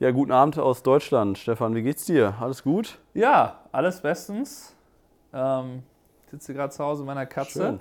[0.00, 1.38] Ja, guten Abend aus Deutschland.
[1.38, 2.36] Stefan, wie geht's dir?
[2.40, 2.98] Alles gut?
[3.14, 4.76] Ja, alles bestens.
[5.32, 5.82] Ähm,
[6.24, 7.60] ich sitze gerade zu Hause mit meiner Katze.
[7.60, 7.80] Schön.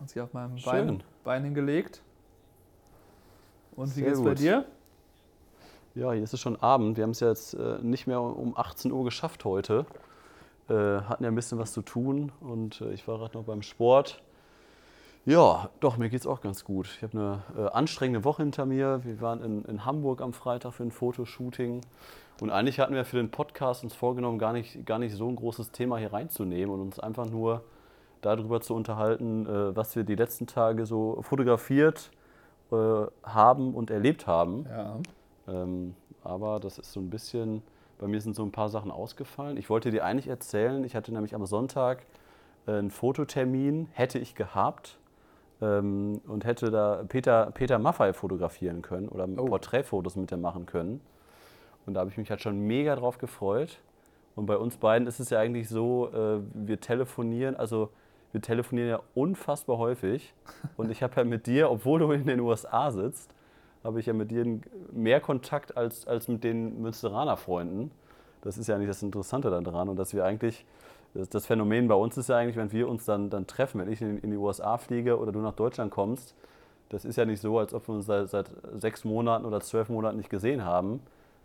[0.00, 0.70] Hat sich auf meinem Schön.
[0.70, 2.02] Bein, Bein hingelegt.
[3.74, 4.38] Und wie Sehr geht's bei gut.
[4.38, 4.66] dir?
[5.94, 6.98] Ja, hier ist es schon Abend.
[6.98, 9.86] Wir haben es ja jetzt äh, nicht mehr um 18 Uhr geschafft heute.
[10.68, 13.62] Äh, hatten ja ein bisschen was zu tun und äh, ich war gerade noch beim
[13.62, 14.22] Sport.
[15.26, 16.86] Ja, doch, mir geht's auch ganz gut.
[16.86, 19.02] Ich habe eine äh, anstrengende Woche hinter mir.
[19.04, 21.80] Wir waren in, in Hamburg am Freitag für ein Fotoshooting.
[22.42, 25.36] Und eigentlich hatten wir für den Podcast uns vorgenommen, gar nicht, gar nicht so ein
[25.36, 27.62] großes Thema hier reinzunehmen und uns einfach nur
[28.20, 32.10] darüber zu unterhalten, äh, was wir die letzten Tage so fotografiert
[32.70, 32.74] äh,
[33.22, 34.66] haben und erlebt haben.
[34.68, 34.98] Ja.
[35.48, 37.62] Ähm, aber das ist so ein bisschen,
[37.98, 39.56] bei mir sind so ein paar Sachen ausgefallen.
[39.56, 42.04] Ich wollte dir eigentlich erzählen, ich hatte nämlich am Sonntag
[42.66, 44.98] äh, einen Fototermin, hätte ich gehabt
[45.64, 49.46] ähm, und hätte da Peter, Peter Maffay fotografieren können oder Oh.
[49.46, 51.00] Porträtfotos mit dem machen können.
[51.86, 53.78] Und da habe ich mich halt schon mega drauf gefreut.
[54.36, 57.90] Und bei uns beiden ist es ja eigentlich so, äh, wir telefonieren, also
[58.32, 60.34] wir telefonieren ja unfassbar häufig.
[60.76, 63.32] Und ich habe ja mit dir, obwohl du in den USA sitzt,
[63.84, 64.60] habe ich ja mit dir
[64.92, 67.90] mehr Kontakt als, als mit den Münsteraner Freunden.
[68.40, 69.88] Das ist ja eigentlich das Interessante daran.
[69.88, 70.66] Und dass wir eigentlich,
[71.14, 74.02] das, Phänomen bei uns ist ja eigentlich, wenn wir uns dann, dann treffen, wenn ich
[74.02, 76.34] in, in die USA fliege oder du nach Deutschland kommst,
[76.88, 79.88] das ist ja nicht so, als ob wir uns seit, seit sechs Monaten oder zwölf
[79.88, 81.00] Monaten nicht gesehen haben.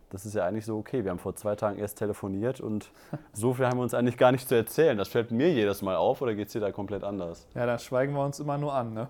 [0.09, 1.03] Das ist ja eigentlich so okay.
[1.03, 2.91] Wir haben vor zwei Tagen erst telefoniert und
[3.33, 4.97] so viel haben wir uns eigentlich gar nicht zu erzählen.
[4.97, 7.47] Das fällt mir jedes Mal auf oder geht es dir da komplett anders?
[7.53, 9.07] Ja, da schweigen wir uns immer nur an, ne?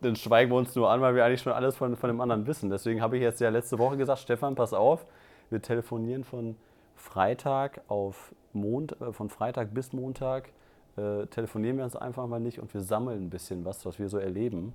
[0.00, 2.46] Dann schweigen wir uns nur an, weil wir eigentlich schon alles von, von dem anderen
[2.46, 2.70] wissen.
[2.70, 5.04] Deswegen habe ich jetzt ja letzte Woche gesagt, Stefan, pass auf,
[5.50, 6.56] wir telefonieren von
[6.98, 10.50] Freitag auf Mond, äh, von Freitag bis Montag
[10.96, 14.08] äh, telefonieren wir uns einfach mal nicht und wir sammeln ein bisschen was, was wir
[14.08, 14.74] so erleben.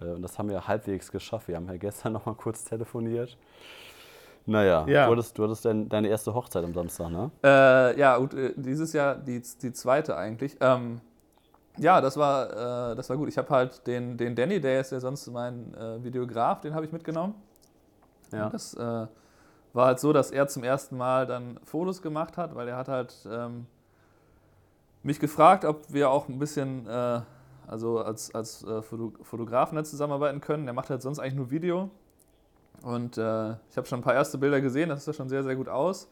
[0.00, 1.48] Äh, und das haben wir halbwegs geschafft.
[1.48, 3.36] Wir haben ja gestern noch mal kurz telefoniert.
[4.48, 5.06] Naja, Ja.
[5.06, 7.30] du hattest, du hattest dein, deine erste Hochzeit am Samstag, ne?
[7.42, 10.56] Äh, ja, gut, äh, dieses Jahr die, die zweite eigentlich.
[10.60, 11.00] Ähm,
[11.78, 13.28] ja, das war, äh, das war gut.
[13.28, 16.84] Ich habe halt den, den Danny, der ist ja sonst mein äh, Videograf, den habe
[16.86, 17.34] ich mitgenommen.
[18.32, 18.48] Ja.
[18.50, 19.06] Das äh,
[19.76, 22.88] war halt so, dass er zum ersten Mal dann Fotos gemacht hat, weil er hat
[22.88, 23.66] halt ähm,
[25.02, 27.20] mich gefragt, ob wir auch ein bisschen, äh,
[27.66, 30.66] also als, als äh, Foto Fotografen da zusammenarbeiten können.
[30.66, 31.90] Er macht halt sonst eigentlich nur Video.
[32.82, 35.56] Und äh, ich habe schon ein paar erste Bilder gesehen, das sah schon sehr, sehr
[35.56, 36.08] gut aus.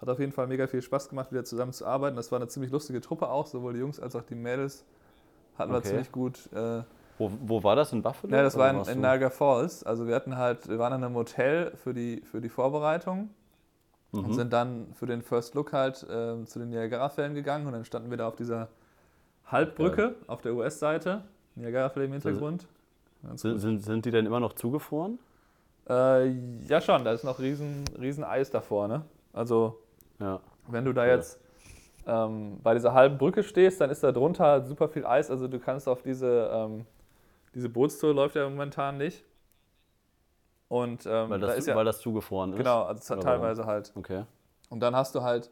[0.00, 2.14] Hat auf jeden Fall mega viel Spaß gemacht, wieder zusammen zu arbeiten.
[2.14, 4.84] Das war eine ziemlich lustige Truppe auch, sowohl die Jungs als auch die Mädels.
[5.58, 5.88] Hatten wir Okay.
[5.88, 6.82] ziemlich gut äh,
[7.18, 7.92] Wo, wo war das?
[7.92, 8.34] In Buffalo?
[8.34, 9.82] ja, das war in, in Niagara Falls.
[9.84, 13.30] Also wir hatten halt, wir waren in einem Hotel für die, für die Vorbereitung
[14.12, 14.32] und Mhm.
[14.32, 18.10] sind dann für den First Look halt ähm, zu den Niagara-Fällen gegangen und dann standen
[18.10, 18.68] wir da auf dieser
[19.46, 21.24] Halbbrücke auf der US-Seite.
[21.56, 22.66] Niagara-Fälle im Hintergrund.
[23.22, 25.18] Ganz Sind, sind, sind die denn immer noch zugefroren?
[25.88, 26.28] Äh,
[26.68, 29.02] ja schon, da ist noch riesen, riesen Eis davor, ne?
[29.32, 29.78] Also
[30.20, 30.40] Ja.
[30.68, 31.16] wenn du da Ja.
[31.16, 31.40] jetzt
[32.06, 35.30] ähm, bei dieser halben Brücke stehst, dann ist da drunter super viel Eis.
[35.30, 36.86] Also du kannst auf diese, ähm,
[37.54, 39.24] diese Bootstour läuft ja momentan nicht.
[40.68, 42.58] Und ähm, Weil da das, ist ja, weil das zugefroren ist?
[42.58, 43.94] genau, also teilweise halt.
[43.94, 44.24] Okay.
[44.70, 45.50] Und dann hast du halt,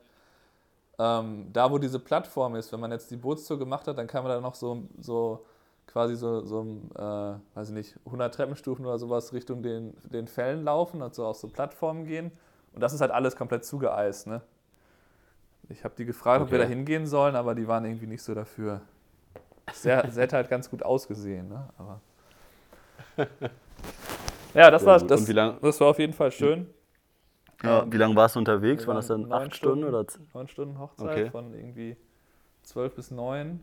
[0.98, 4.22] ähm, da wo diese Plattform ist, wenn man jetzt die Bootstour gemacht hat, dann kann
[4.24, 5.44] man da noch so, so
[5.86, 6.62] quasi so, so
[6.96, 11.36] äh, weiß ich nicht, 100 Treppenstufen oder sowas Richtung den, den Fällen laufen, also auf
[11.36, 12.32] so Plattformen gehen.
[12.72, 14.42] Und das ist halt alles komplett zugeeist, ne?
[15.68, 16.70] Ich habe die gefragt, ob wir da Okay.
[16.70, 18.80] hingehen sollen, aber die waren irgendwie nicht so dafür.
[19.72, 21.68] Sehr, hätte halt ganz gut ausgesehen, ne?
[21.78, 22.00] Aber
[24.54, 25.26] ja, das Sehr war, das,
[25.60, 26.70] das war auf jeden Fall schön.
[27.62, 28.86] Ja, wie lange warst du unterwegs?
[28.86, 29.94] Waren das dann neun acht Stunden, Stunden.
[29.94, 30.06] oder?
[30.34, 31.30] neun Stunden Hochzeit Okay.
[31.30, 31.96] von irgendwie
[32.62, 33.60] 12 bis 9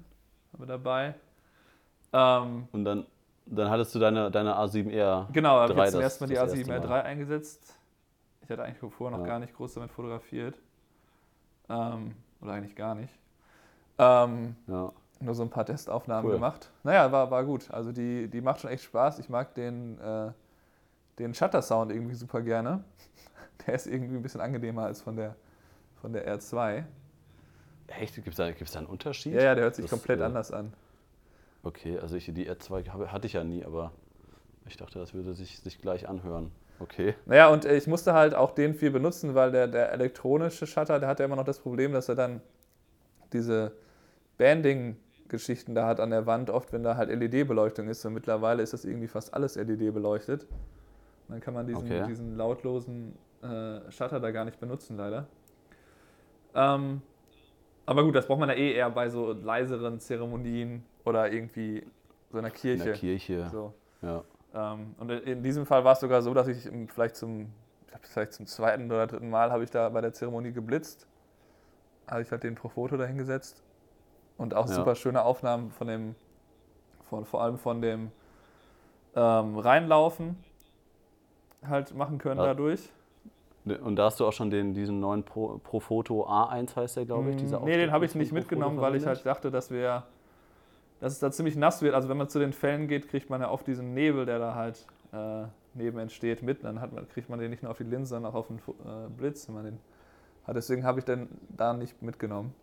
[0.51, 1.15] waren wir dabei.
[2.11, 3.05] Ähm, Und dann,
[3.45, 5.27] dann hattest du deine, deine A7R.
[5.31, 7.01] genau, habe ich jetzt zum ersten Mal die das erste A7R3 Mal.
[7.01, 7.75] eingesetzt.
[8.43, 9.31] Ich hatte eigentlich vorher noch Ja.
[9.31, 10.57] gar nicht groß damit fotografiert.
[11.69, 13.13] Ähm, oder eigentlich gar nicht.
[13.97, 14.91] Ähm, Ja.
[15.23, 16.35] Nur so ein paar Testaufnahmen Cool.
[16.35, 16.69] gemacht.
[16.83, 17.69] Naja, war, war gut.
[17.71, 19.19] Also die, die macht schon echt Spaß.
[19.19, 20.31] Ich mag den, äh,
[21.19, 22.83] den Shutter-Sound irgendwie super gerne.
[23.67, 25.35] Der ist irgendwie ein bisschen angenehmer als von der,
[26.01, 26.83] von der R2.
[27.87, 28.15] Echt?
[28.15, 29.33] Gibt es da, gibt's da einen Unterschied?
[29.33, 30.73] Ja, ja, der hört sich Das, komplett äh, anders an.
[31.61, 33.91] Okay, also ich, die R2 habe- hatte ich ja nie, aber
[34.67, 36.51] ich dachte, das würde sich, sich gleich anhören.
[36.79, 37.15] Okay.
[37.25, 40.99] Naja, und äh, ich musste halt auch den viel benutzen, weil der, der elektronische Shutter,
[40.99, 42.41] der hat ja immer noch das Problem, dass er dann
[43.31, 43.73] diese
[45.27, 48.05] Banding-Geschichten da hat an der Wand, oft wenn da halt LED-Beleuchtung ist.
[48.05, 50.47] Und mittlerweile ist das irgendwie fast alles LED-beleuchtet.
[51.27, 52.03] Dann kann man diesen, Okay.
[52.07, 55.27] diesen lautlosen äh, Shutter da gar nicht benutzen, leider.
[56.55, 57.01] Ähm,
[57.85, 61.85] aber gut, das braucht man ja eh eher bei so leiseren Zeremonien oder irgendwie
[62.31, 62.83] so einer In Kirche.
[62.83, 63.49] der Kirche.
[63.51, 63.73] So.
[64.01, 64.23] Ja.
[64.53, 67.51] Ähm, und in diesem Fall war es sogar so, dass ich vielleicht zum
[67.87, 71.07] glaube, vielleicht zum zweiten oder dritten Mal habe ich da bei der Zeremonie geblitzt.
[72.07, 73.63] Habe ich halt den Profoto da hingesetzt.
[74.37, 74.73] Und auch Ja.
[74.73, 76.15] super schöne Aufnahmen von dem,
[77.09, 78.11] von, vor allem von dem
[79.15, 80.37] ähm, Reinlaufen
[81.67, 82.47] halt machen können Ja.
[82.47, 82.89] dadurch.
[83.65, 87.29] Und da hast du auch schon den, diesen neuen Pro, Profoto A1 heißt der, glaube
[87.29, 87.37] ich.
[87.37, 90.03] dieser Mm, nee, den habe ich nicht mitgenommen, weil ich halt dachte, dass wir,
[90.99, 91.95] dass es da ziemlich nass wird.
[91.95, 94.55] Also wenn man zu den Fällen geht, kriegt man ja oft diesen Nebel, der da
[94.55, 95.45] halt äh,
[95.75, 96.65] neben entsteht, mit.
[96.65, 98.57] Dann hat man, kriegt man den nicht nur auf die Linse, sondern auch auf den
[98.57, 100.55] äh, Blitz, hat.
[100.55, 102.53] Deswegen habe ich den da nicht mitgenommen.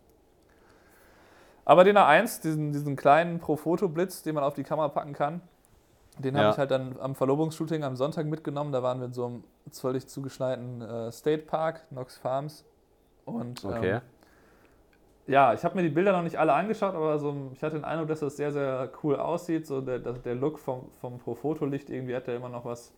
[1.65, 5.41] Aber den A1, diesen, diesen kleinen Pro-Foto-Blitz, den man auf die Kamera packen kann,
[6.19, 6.51] den habe Ja.
[6.51, 8.71] ich halt dann am Verlobungsshooting am Sonntag mitgenommen.
[8.71, 12.65] Da waren wir in so einem völlig zugeschneiten äh, State Park, Knox Farms.
[13.25, 13.95] Und Okay.
[13.95, 14.01] ähm,
[15.27, 17.85] ja, ich habe mir die Bilder noch nicht alle angeschaut, aber so, ich hatte den
[17.85, 19.65] Eindruck, dass das sehr, sehr cool aussieht.
[19.67, 22.91] So der, der Look vom, vom Pro-Foto-Licht, irgendwie hat der immer noch was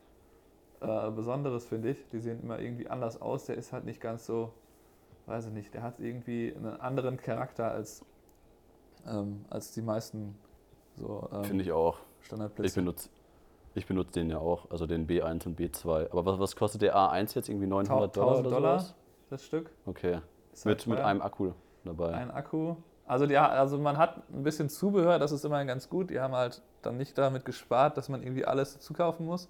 [0.82, 2.10] äh, Besonderes, finde ich.
[2.10, 3.46] Die sehen immer irgendwie anders aus.
[3.46, 4.54] Der ist halt nicht ganz so,
[5.28, 8.06] weiß ich nicht, der hat irgendwie einen anderen Charakter als,
[9.08, 10.36] ähm, als die meisten
[10.96, 12.00] so ähm, Finde ich auch.
[12.22, 12.76] Ich Standardblitze.
[12.76, 13.10] benutze
[13.76, 16.12] ich benutze den ja auch, also den B1 und B2.
[16.12, 17.50] Aber was, was kostet der A1 jetzt?
[17.50, 18.96] Irgendwie 900 Dollar 1000 oder Dollar sowas?
[19.32, 19.72] das Stück.
[19.86, 20.20] Okay.
[20.54, 21.54] Ist halt Mit, mit einem Akku
[21.84, 22.14] dabei.
[22.14, 22.76] Ein Akku.
[23.06, 26.12] Also, ja, also man hat ein bisschen Zubehör, das ist immerhin ganz gut.
[26.12, 29.50] Die haben halt dann nicht damit gespart, dass man irgendwie alles dazu kaufen muss.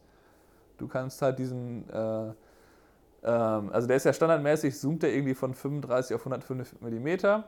[0.78, 2.34] Du kannst halt diesen, äh,
[3.24, 7.44] ähm, also der ist ja standardmäßig, zoomt der irgendwie von 35 auf 105 mm.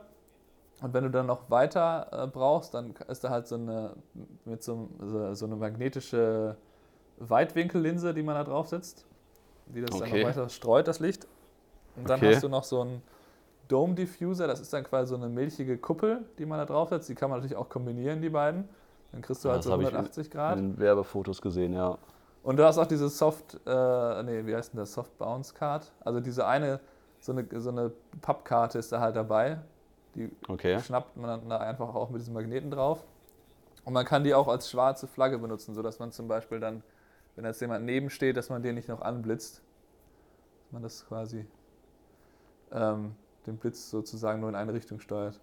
[0.82, 3.94] Und wenn du dann noch weiter äh, brauchst, dann ist da halt so eine,
[4.44, 6.56] mit so, einem- so, so eine magnetische
[7.18, 9.06] Weitwinkellinse, die man da draufsetzt,
[9.66, 10.22] die das dann Okay.
[10.22, 11.26] noch weiter streut, das Licht.
[11.96, 12.34] Und dann Okay.
[12.34, 13.02] hast du noch so einen
[13.68, 17.08] Dome Diffuser, das ist dann quasi so eine milchige Kuppel, die man da draufsetzt.
[17.08, 18.68] Die kann man natürlich auch kombinieren, die beiden.
[19.12, 20.58] Dann kriegst du halt das so hab ich 180 Grad.
[20.58, 21.96] In Werbefotos gesehen, ja.
[22.42, 24.92] Und du hast auch diese Soft, äh, nee, wie heißt denn das?
[24.92, 25.90] Soft Bounce Card.
[26.04, 26.80] Also diese eine,
[27.18, 27.90] so eine, so eine
[28.20, 29.58] Pappkarte ist da halt dabei.
[30.16, 30.78] Die Okay.
[30.80, 33.04] schnappt man dann da einfach auch mit diesen Magneten drauf.
[33.84, 36.82] Und man kann die auch als schwarze Flagge benutzen, sodass man zum Beispiel dann,
[37.36, 39.62] wenn jetzt jemand nebensteht, dass man den nicht noch anblitzt.
[40.64, 41.46] Dass man das quasi
[42.72, 43.14] ähm,
[43.46, 45.38] den Blitz sozusagen nur in eine Richtung steuert.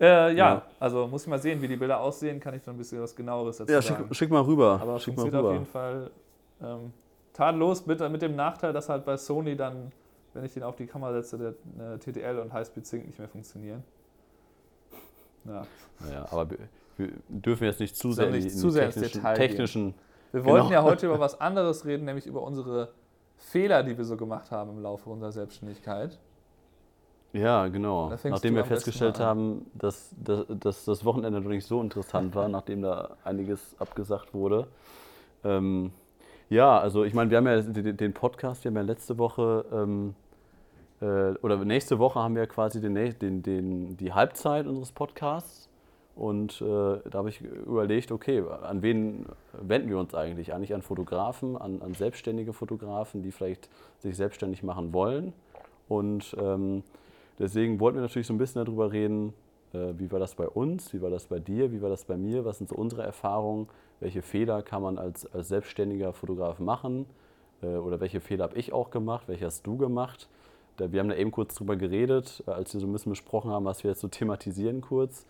[0.00, 0.62] Äh, ja, Ja.
[0.80, 3.14] also muss ich mal sehen, wie die Bilder aussehen, kann ich dann ein bisschen was
[3.14, 4.04] genaueres dazu Ja, sagen.
[4.06, 4.80] schick, schick mal rüber.
[4.80, 5.52] Aber schick mal funktioniert auf rüber.
[5.52, 6.10] jeden Fall
[6.62, 6.92] ähm,
[7.34, 9.92] tadellos, mit, mit dem Nachteil, dass halt bei Sony dann,
[10.34, 11.38] wenn ich den auf die Kamera setze,
[11.78, 13.84] der äh, TTL und Highspeed Sync nicht mehr funktionieren.
[15.44, 15.66] Ja.
[16.10, 16.58] Ja, aber wir,
[16.96, 19.48] wir dürfen jetzt nicht zu sehr nicht in zu sehr technischen, Detail gehen.
[19.48, 19.94] technischen
[20.32, 20.52] Wir Genau.
[20.54, 22.88] wollten ja heute über was anderes reden, nämlich über unsere
[23.38, 26.18] Fehler, die wir so gemacht haben im Laufe unserer Selbstständigkeit.
[27.32, 28.10] Ja, genau.
[28.24, 32.82] Nachdem wir festgestellt haben, dass, dass, dass das Wochenende noch nicht so interessant war, nachdem
[32.82, 34.66] da einiges abgesagt wurde.
[35.42, 35.92] Ähm,
[36.50, 40.10] ja, also ich meine, wir haben ja den Podcast, wir haben ja letzte Woche ähm,
[40.10, 40.21] äh,
[41.06, 45.68] oder nächste Woche haben wir quasi den, den, den, die Halbzeit unseres Podcasts.
[46.14, 50.52] Und äh, da habe ich überlegt, okay, an wen wenden wir uns eigentlich?
[50.52, 53.68] Eigentlich an Fotografen, an, an selbstständige Fotografen, die vielleicht
[53.98, 55.32] sich selbstständig machen wollen.
[55.88, 56.82] Und ähm,
[57.38, 59.32] deswegen wollten wir natürlich so ein bisschen darüber reden,
[59.72, 62.16] äh, wie war das bei uns, wie war das bei dir, wie war das bei
[62.16, 63.68] mir, was sind so unsere Erfahrungen,
[64.00, 67.06] welche Fehler kann man als, als selbstständiger Fotograf machen
[67.62, 70.28] äh, oder welche Fehler habe ich auch gemacht, welche hast du gemacht.
[70.78, 73.64] Wir haben da eben kurz drüber geredet, äh, als wir so ein bisschen besprochen haben,
[73.64, 75.26] was wir jetzt so thematisieren kurz.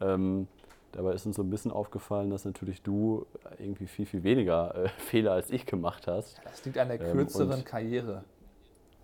[0.00, 0.46] Ähm,
[0.92, 3.26] dabei ist uns so ein bisschen aufgefallen, dass natürlich du
[3.58, 6.40] irgendwie viel, viel weniger äh, Fehler als ich gemacht hast.
[6.44, 8.24] Das liegt an der Ähm, kürzeren und- Karriere.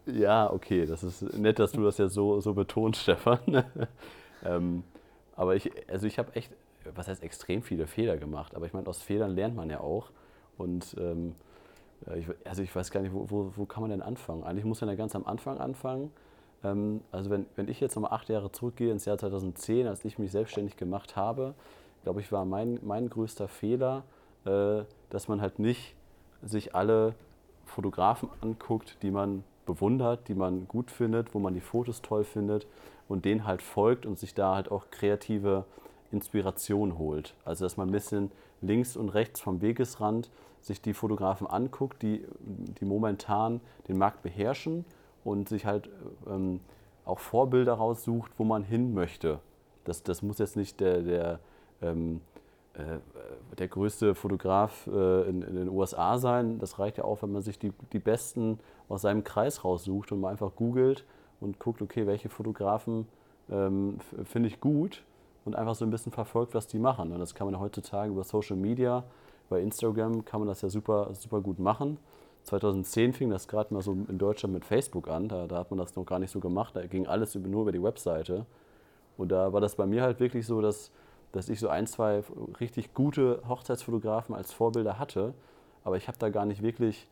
[0.07, 3.41] Ja, okay, das ist nett, dass du das ja so, so betonst, Stefan.
[4.45, 4.83] ähm,
[5.37, 6.51] aber ich, also ich habe echt,
[6.95, 10.11] was heißt extrem viele Fehler gemacht, aber ich meine, aus Fehlern lernt man ja auch.
[10.57, 11.35] Und ähm,
[12.45, 14.45] also ich weiß gar nicht, wo, wo, wo kann man denn anfangen?
[14.45, 16.11] Eigentlich muss man ja ganz am Anfang anfangen.
[16.65, 20.19] Ähm, also wenn, wenn ich jetzt nochmal acht Jahre zurückgehe ins Jahr 2010, als ich
[20.19, 21.55] mich selbstständig gemacht habe,
[22.05, 24.05] glaube ich, war mein, mein größter Fehler,
[24.45, 25.95] äh, dass man halt nicht
[26.43, 27.15] sich alle
[27.65, 32.67] Fotografen anguckt, die man bewundert, die man gut findet, wo man die Fotos toll findet
[33.09, 35.65] und denen halt folgt und sich da halt auch kreative
[36.11, 37.35] Inspiration holt.
[37.45, 38.31] Also dass man ein bisschen
[38.63, 40.31] links und rechts vom Wegesrand
[40.69, 42.25] sich die Fotografen anguckt, die,
[42.81, 44.85] die momentan den Markt beherrschen
[45.25, 45.91] und sich halt
[46.29, 46.61] ähm,
[47.05, 49.41] auch Vorbilder raussucht, wo man hin möchte.
[49.85, 51.41] Das, das muss jetzt nicht der, der,
[51.83, 52.21] ähm,
[52.75, 52.99] äh,
[53.59, 56.59] der größte Fotograf äh, in, in den USA sein.
[56.59, 60.21] Das reicht ja auch, wenn man sich die, die besten aus seinem Kreis raussucht und
[60.21, 61.05] mal einfach googelt
[61.41, 63.09] und guckt, okay, welche Fotografen
[63.51, 65.05] ähm, finde ich gut
[65.45, 67.13] und einfach so ein bisschen verfolgt, was die machen.
[67.13, 69.05] Und das kann man heutzutage über Social Media,
[69.49, 71.99] bei Instagram kann man das ja super, super gut machen.
[72.45, 75.29] 2010 fing das gerade mal so in Deutschland mit Facebook an.
[75.29, 76.75] Da, da, hat man das noch gar nicht so gemacht.
[76.77, 78.47] Da ging alles nur über die Webseite.
[79.17, 80.91] Und da war das bei mir halt wirklich so, dass,
[81.33, 82.23] dass ich so ein, zwei
[82.61, 85.35] richtig gute Hochzeitsfotografen als Vorbilder hatte.
[85.85, 87.09] Aber ich habe da gar nicht wirklich,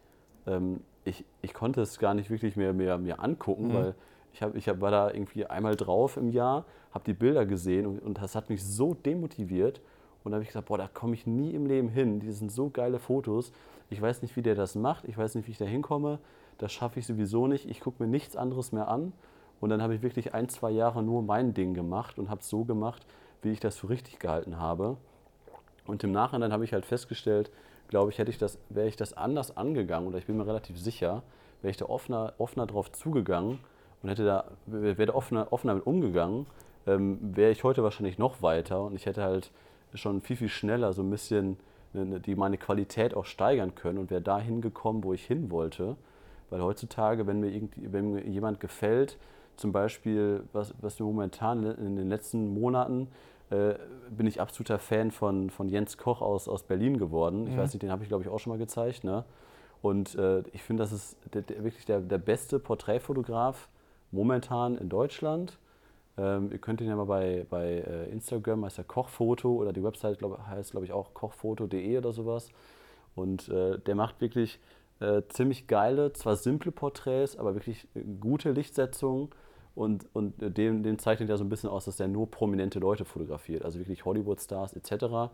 [0.46, 3.74] ähm, ich, ich konnte es gar nicht wirklich mehr, mehr, mehr angucken, mhm.
[3.74, 3.94] weil
[4.32, 7.86] ich, hab, ich hab, war da irgendwie einmal drauf im Jahr, habe die Bilder gesehen
[7.86, 9.80] und, und das hat mich so demotiviert.
[10.26, 12.18] Und da habe ich gesagt, boah, da komme ich nie im Leben hin.
[12.18, 13.52] Die sind so geile Fotos.
[13.90, 15.04] Ich weiß nicht, wie der das macht.
[15.04, 16.18] Ich weiß nicht, wie ich da hinkomme.
[16.58, 17.70] Das schaffe ich sowieso nicht.
[17.70, 19.12] Ich gucke mir nichts anderes mehr an.
[19.60, 22.48] Und dann habe ich wirklich ein, zwei Jahre nur mein Ding gemacht und habe es
[22.48, 23.06] so gemacht,
[23.42, 24.96] wie ich das für richtig gehalten habe.
[25.86, 27.52] Und im Nachhinein habe ich halt festgestellt,
[27.86, 30.76] glaube ich, hätte ich das, wäre ich das anders angegangen, oder ich bin mir relativ
[30.76, 31.22] sicher,
[31.62, 33.60] wäre ich da offener, offener drauf zugegangen
[34.02, 36.46] und hätte da, wäre da offener, offener mit umgegangen,
[36.88, 39.52] ähm, wäre ich heute wahrscheinlich noch weiter und ich hätte halt
[39.96, 41.58] schon viel, viel schneller so ein bisschen
[41.96, 45.96] die meine Qualität auch steigern können und wäre da hingekommen, wo ich hin wollte.
[46.50, 49.18] Weil heutzutage, wenn mir, irgendwie, wenn mir jemand gefällt,
[49.56, 53.08] zum Beispiel, was, was wir momentan in den letzten Monaten,
[53.50, 53.74] äh,
[54.10, 57.46] bin ich absoluter Fan von, von Jens Koch aus, aus Berlin geworden.
[57.46, 57.58] Ich mhm.
[57.58, 59.02] weiß nicht, den habe ich glaube ich auch schon mal gezeigt.
[59.02, 59.24] Ne?
[59.82, 63.68] Und äh, ich finde, das ist der, der, wirklich der, der beste Porträtfotograf
[64.12, 65.58] momentan in Deutschland.
[66.18, 69.82] Ähm, ihr könnt ihn ja mal bei, bei äh, Instagram, heißt ja Kochfoto oder die
[69.82, 72.50] Website glaub, heißt, glaube ich, auch kochfoto.de oder sowas.
[73.14, 74.60] Und äh, der macht wirklich
[75.00, 79.30] äh, ziemlich geile, zwar simple Porträts, aber wirklich äh, gute Lichtsetzungen.
[79.74, 83.04] Und, und dem, dem zeichnet er so ein bisschen aus, dass er nur prominente Leute
[83.04, 85.30] fotografiert, also wirklich Hollywood-Stars etc.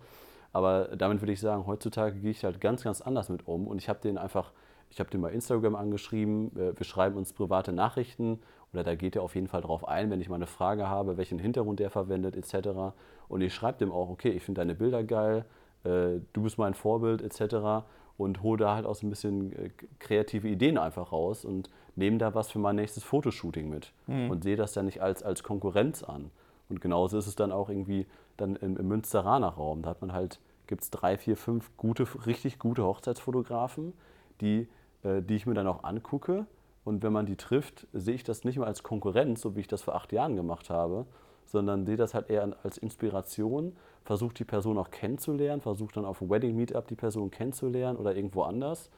[0.53, 3.69] Aber damit würde ich sagen, heutzutage gehe ich halt ganz, ganz anders mit um.
[3.69, 4.53] Und ich habe den einfach,
[4.93, 8.41] ich habe den bei Instagram angeschrieben, äh, wir schreiben uns private Nachrichten
[8.73, 11.17] oder da geht er auf jeden Fall drauf ein, wenn ich mal eine Frage habe,
[11.17, 12.95] welchen Hintergrund der verwendet etc.
[13.29, 15.47] Und ich schreibe dem auch, okay, ich finde deine Bilder geil,
[15.85, 17.87] äh, du bist mein Vorbild etc.
[18.19, 22.19] Und hole da halt auch so ein bisschen äh, kreative Ideen einfach raus und nehme
[22.19, 24.31] da was für mein nächstes Fotoshooting mit mhm.
[24.31, 26.31] und sehe das dann nicht als, als Konkurrenz an.
[26.69, 28.07] Und genauso ist es dann auch irgendwie
[28.37, 29.81] dann im, im Münsteraner Raum.
[29.81, 33.95] Da hat man halt, gibt es drei, vier, fünf gute, richtig gute Hochzeitsfotografen,
[34.43, 34.69] die,
[35.05, 36.47] die ich mir dann auch angucke
[36.85, 39.69] und wenn man die trifft, sehe ich das nicht mehr als Konkurrenz, so wie ich
[39.69, 41.07] das vor acht Jahren gemacht habe,
[41.45, 46.19] sondern sehe das halt eher als Inspiration, versuche die Person auch kennenzulernen, versuche dann auf
[46.19, 48.91] dem Wedding Meetup die Person kennenzulernen oder irgendwo anders.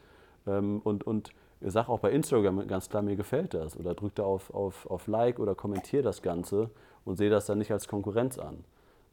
[0.47, 3.77] Ähm, und, und sage auch bei Instagram ganz klar, mir gefällt das.
[3.77, 6.71] Oder drücke da auf, auf, auf Like oder kommentiere das Ganze
[7.05, 8.65] und sehe das dann nicht als Konkurrenz an.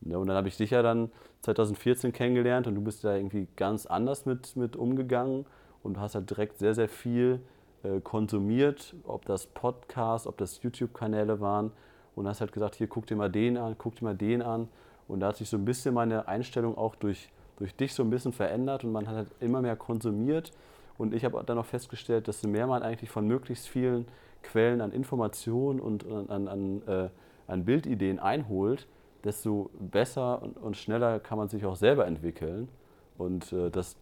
[0.03, 3.85] Und dann habe ich dich ja dann 2014 kennengelernt und du bist da irgendwie ganz
[3.85, 5.45] anders mit, mit umgegangen
[5.83, 7.41] und hast halt direkt sehr, sehr viel
[7.83, 11.71] äh, konsumiert, ob das Podcasts, ob das YouTube-Kanäle waren
[12.15, 14.67] und hast halt gesagt, hier guck dir mal den an, guck dir mal den an.
[15.07, 18.09] Und da hat sich so ein bisschen meine Einstellung auch durch, durch dich so ein
[18.09, 20.51] bisschen verändert und man hat halt immer mehr konsumiert.
[20.97, 24.05] Und ich habe dann auch festgestellt, dass mehr man eigentlich von möglichst vielen
[24.43, 27.09] Quellen an Informationen und an, an, äh,
[27.47, 28.87] an Bildideen einholt,
[29.23, 32.69] desto besser und, und, schneller kann man sich auch selber entwickeln.
[33.17, 33.95] Und äh, das,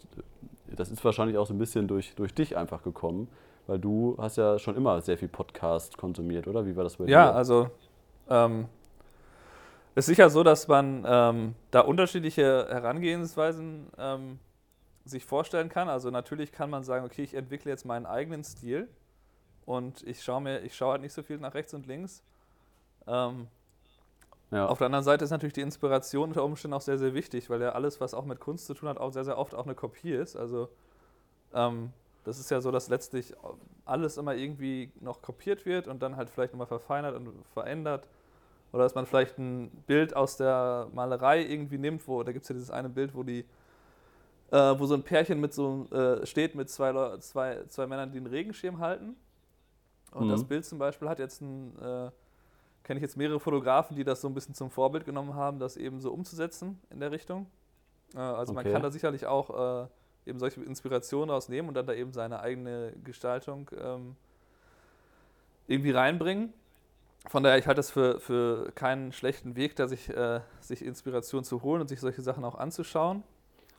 [0.76, 3.28] das ist wahrscheinlich auch so ein bisschen durch, durch dich einfach gekommen,
[3.68, 6.66] weil du hast ja schon immer sehr viel Podcast konsumiert, oder?
[6.66, 7.12] Wie war das bei dir?
[7.12, 7.70] Ja, also
[8.30, 8.68] ähm,
[9.96, 14.40] ist sicher so, dass man ähm, da unterschiedliche Herangehensweisen ähm,
[15.06, 15.90] sich vorstellen kann.
[15.90, 18.88] Also natürlich kann man sagen, okay, ich entwickle jetzt meinen eigenen Stil
[19.66, 22.24] und ich schaue mir, ich schaue halt nicht so viel nach rechts und links.
[23.08, 23.48] Ähm,
[24.52, 24.66] ja.
[24.66, 27.62] Auf der anderen Seite ist natürlich die Inspiration unter Umständen auch sehr, sehr wichtig, weil
[27.62, 29.76] ja alles, was auch mit Kunst zu tun hat, auch sehr, sehr oft auch eine
[29.76, 30.36] Kopie ist.
[30.36, 30.70] Also
[31.54, 31.92] ähm,
[32.24, 33.34] das ist ja so, dass letztlich
[33.86, 38.08] alles immer irgendwie noch kopiert wird und dann halt vielleicht nochmal verfeinert und verändert.
[38.72, 42.50] Oder dass man vielleicht ein Bild aus der Malerei irgendwie nimmt, wo, da gibt es
[42.50, 43.46] ja dieses eine Bild, wo die,
[44.52, 48.18] äh, wo so ein Pärchen mit so äh, steht mit zwei, zwei, zwei Männern, die
[48.18, 49.16] einen Regenschirm halten.
[50.12, 50.32] Und mhm.
[50.32, 52.12] das Bild zum Beispiel hat jetzt ein, äh,
[52.90, 55.78] kenne ich jetzt mehrere Fotografen, die das so ein bisschen zum Vorbild genommen haben, das
[55.78, 57.46] eben so umzusetzen in der Richtung.
[58.16, 58.64] Äh, also okay.
[58.64, 59.88] man kann da sicherlich auch äh,
[60.28, 64.16] eben solche Inspirationen rausnehmen und dann da eben seine eigene Gestaltung ähm,
[65.68, 66.52] irgendwie reinbringen.
[67.28, 71.44] Von daher, ich halte das für, für keinen schlechten Weg, da sich, äh, sich Inspiration
[71.44, 73.22] zu holen und sich solche Sachen auch anzuschauen.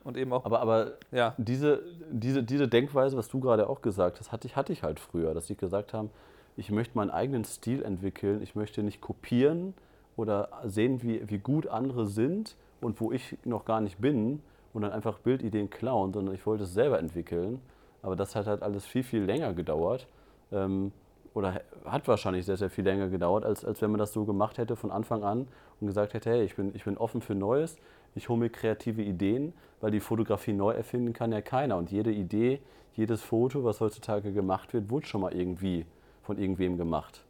[0.05, 0.45] Und eben auch.
[0.45, 1.35] Aber, aber ja.
[1.37, 5.01] diese, diese, diese Denkweise, was du gerade auch gesagt hast, hatte ich, hatte ich halt
[5.01, 6.11] früher, dass sie gesagt haben,
[6.57, 9.73] ich möchte meinen eigenen Stil entwickeln, ich möchte nicht kopieren
[10.17, 14.41] oder sehen, wie, wie gut andere sind und wo ich noch gar nicht bin,
[14.73, 17.59] und dann einfach Bildideen klauen, sondern ich wollte es selber entwickeln.
[18.01, 20.07] Aber das hat halt alles viel, viel länger gedauert.
[20.51, 20.91] Ähm,
[21.33, 24.57] oder hat wahrscheinlich sehr, sehr viel länger gedauert, als, als wenn man das so gemacht
[24.57, 25.47] hätte von Anfang an
[25.79, 27.77] und gesagt hätte, hey, ich bin, ich bin offen für Neues,
[28.15, 31.77] ich hole mir kreative Ideen, weil die Fotografie neu erfinden kann ja keiner.
[31.77, 32.59] Und jede Idee,
[32.95, 35.85] jedes Foto, was heutzutage gemacht wird, wurde schon mal irgendwie
[36.23, 37.23] von irgendwem gemacht.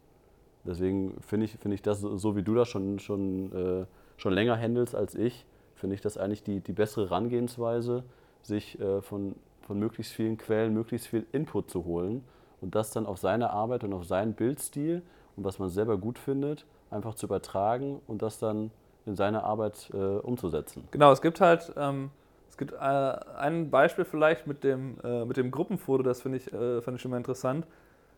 [0.64, 4.56] Deswegen finde ich, find ich das, so wie du das schon, schon, äh, schon länger
[4.56, 5.44] handelst als ich,
[5.74, 8.04] finde ich das eigentlich die, die bessere Herangehensweise,
[8.42, 12.24] sich äh, von, von möglichst vielen Quellen möglichst viel Input zu holen
[12.60, 15.02] und das dann auf seine Arbeit und auf seinen Bildstil
[15.36, 18.70] und was man selber gut findet, einfach zu übertragen und das dann
[19.04, 20.86] in seine Arbeit äh, umzusetzen.
[20.92, 22.10] Genau, es gibt halt ähm,
[22.52, 26.52] es gibt äh, ein Beispiel vielleicht mit dem, äh, mit dem Gruppenfoto, das finde ich,
[26.52, 27.66] äh, fand ich schon mal interessant.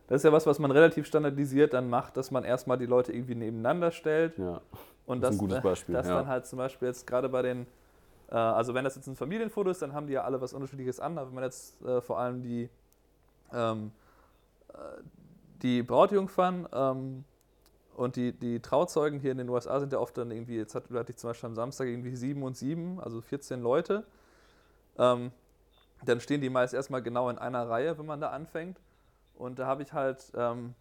[0.07, 3.11] Das ist ja was, was man relativ standardisiert dann macht, dass man erstmal die Leute
[3.11, 4.37] irgendwie nebeneinander stellt.
[4.37, 4.61] Ja,
[5.05, 6.17] und das das, ist ein gutes Beispiel, Das ja.
[6.17, 7.67] dann halt zum Beispiel jetzt gerade bei den,
[8.29, 10.99] äh, also wenn das jetzt ein Familienfoto ist, dann haben die ja alle was Unterschiedliches
[10.99, 11.17] an.
[11.17, 12.69] Aber wenn man jetzt äh, vor allem die,
[13.51, 13.91] ähm,
[14.73, 14.77] äh,
[15.63, 17.23] die Brautjungfern ähm,
[17.95, 20.93] und die, die Trauzeugen hier in den USA sind ja oft dann irgendwie, jetzt hatte
[20.97, 24.03] hatte ich zum Beispiel am Samstag irgendwie sieben und sieben, also 14 Leute.
[24.97, 25.31] Ähm,
[26.03, 28.79] dann stehen die meist erstmal genau in einer Reihe, wenn man da anfängt.
[29.35, 30.73] Und da habe ich halt ähm,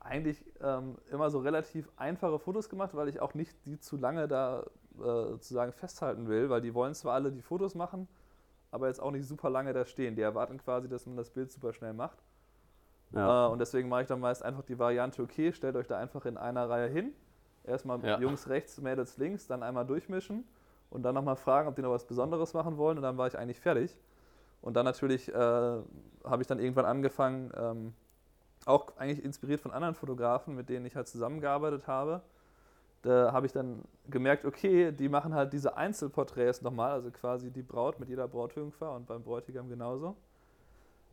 [0.00, 4.28] eigentlich ähm, immer so relativ einfache Fotos gemacht, weil ich auch nicht die zu lange
[4.28, 4.64] da
[4.98, 8.08] äh, sozusagen festhalten will, weil die wollen zwar alle die Fotos machen,
[8.70, 10.16] aber jetzt auch nicht super lange da stehen.
[10.16, 12.18] Die erwarten quasi, dass man das Bild super schnell macht.
[13.12, 13.46] ja.
[13.46, 16.26] Äh, und deswegen mache ich dann meist einfach die Variante, okay, stellt euch da einfach
[16.26, 17.12] in einer Reihe hin.
[17.64, 18.18] Erstmal Ja.
[18.18, 20.44] Jungs rechts, Mädels links, dann einmal durchmischen
[20.90, 23.38] und dann nochmal fragen, ob die noch was Besonderes machen wollen und dann war ich
[23.38, 23.96] eigentlich fertig.
[24.64, 27.92] Und dann natürlich äh, habe ich dann irgendwann angefangen, ähm,
[28.64, 32.22] auch eigentlich inspiriert von anderen Fotografen, mit denen ich halt zusammengearbeitet habe.
[33.02, 37.60] Da habe ich dann gemerkt, okay, die machen halt diese Einzelporträts nochmal, also quasi die
[37.60, 40.16] Braut mit jeder Brautjungfer und beim Bräutigam genauso.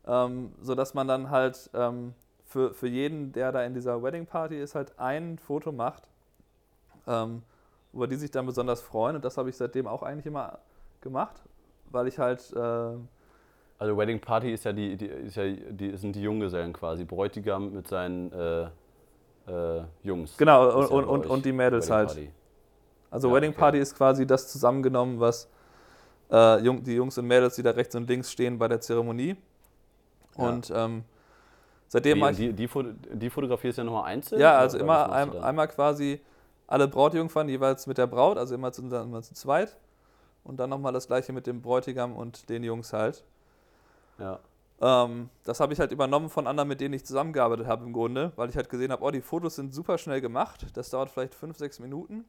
[0.06, 2.14] Ähm, sodass man dann halt ähm,
[2.46, 6.08] für, für jeden, der da in dieser Wedding Party ist, halt ein Foto macht,
[7.06, 7.42] ähm,
[7.92, 9.16] über die sich dann besonders freuen.
[9.16, 10.58] Und das habe ich seitdem auch eigentlich immer
[11.02, 11.42] gemacht,
[11.90, 12.94] weil ich halt, äh,
[13.82, 17.72] Also Wedding Party ist ja die, die, ist ja die sind die Junggesellen quasi, Bräutigam
[17.72, 18.62] mit seinen äh,
[19.48, 20.36] äh, Jungs.
[20.36, 22.08] genau, und, ja und, und, und die Mädels Wedding halt.
[22.10, 22.30] Party.
[23.10, 23.58] Also Ja, Wedding okay.
[23.58, 25.48] Party ist quasi das zusammengenommen, was
[26.30, 29.34] äh, Jung, die Jungs und Mädels, die da rechts und links stehen bei der Zeremonie.
[30.38, 30.44] Ja.
[30.48, 31.02] Und ähm,
[31.88, 32.68] seitdem Wie, die, die,
[33.14, 34.40] die fotografierst du ja nochmal einzeln?
[34.40, 36.20] Ja, also immer ein, einmal quasi
[36.68, 39.76] alle Brautjungfern jeweils mit der Braut, also immer zu, immer zu zweit.
[40.44, 43.24] Und dann nochmal das gleiche mit dem Bräutigam und den Jungs halt.
[44.22, 44.38] Ja.
[44.80, 48.32] Ähm, das habe ich halt übernommen von anderen, mit denen ich zusammengearbeitet habe im Grunde,
[48.36, 50.66] weil ich halt gesehen habe, oh, die Fotos sind super schnell gemacht.
[50.74, 52.24] Das dauert vielleicht fünf, sechs Minuten.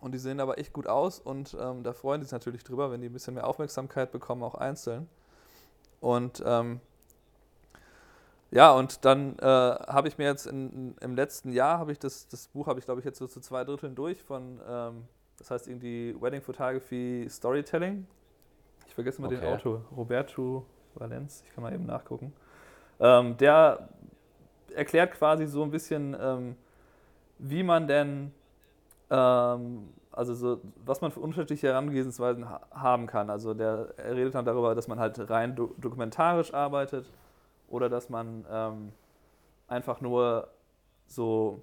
[0.00, 2.90] Und die sehen aber echt gut aus und ähm, da freuen die sich natürlich drüber,
[2.90, 5.08] wenn die ein bisschen mehr Aufmerksamkeit bekommen, auch einzeln.
[6.00, 6.80] Und ähm,
[8.50, 12.26] ja, und dann äh, habe ich mir jetzt in, im letzten Jahr, habe ich das,
[12.26, 15.04] das Buch habe ich glaube ich jetzt so zu zwei Dritteln durch von, ähm,
[15.38, 18.06] das heißt irgendwie Wedding Photography Storytelling.
[18.88, 19.54] Ich vergesse mal den Okay.
[19.54, 20.66] Autor, Roberto
[21.00, 22.32] Valenz, ich kann mal eben nachgucken.
[23.00, 23.88] Ähm, der
[24.74, 26.56] erklärt quasi so ein bisschen, ähm,
[27.38, 28.32] wie man denn,
[29.10, 33.30] ähm, also so, was man für unterschiedliche Herangehensweisen ha haben kann.
[33.30, 37.10] Also der er redet dann darüber, dass man halt rein do dokumentarisch arbeitet
[37.68, 38.92] oder dass man ähm,
[39.68, 40.48] einfach nur
[41.06, 41.62] so,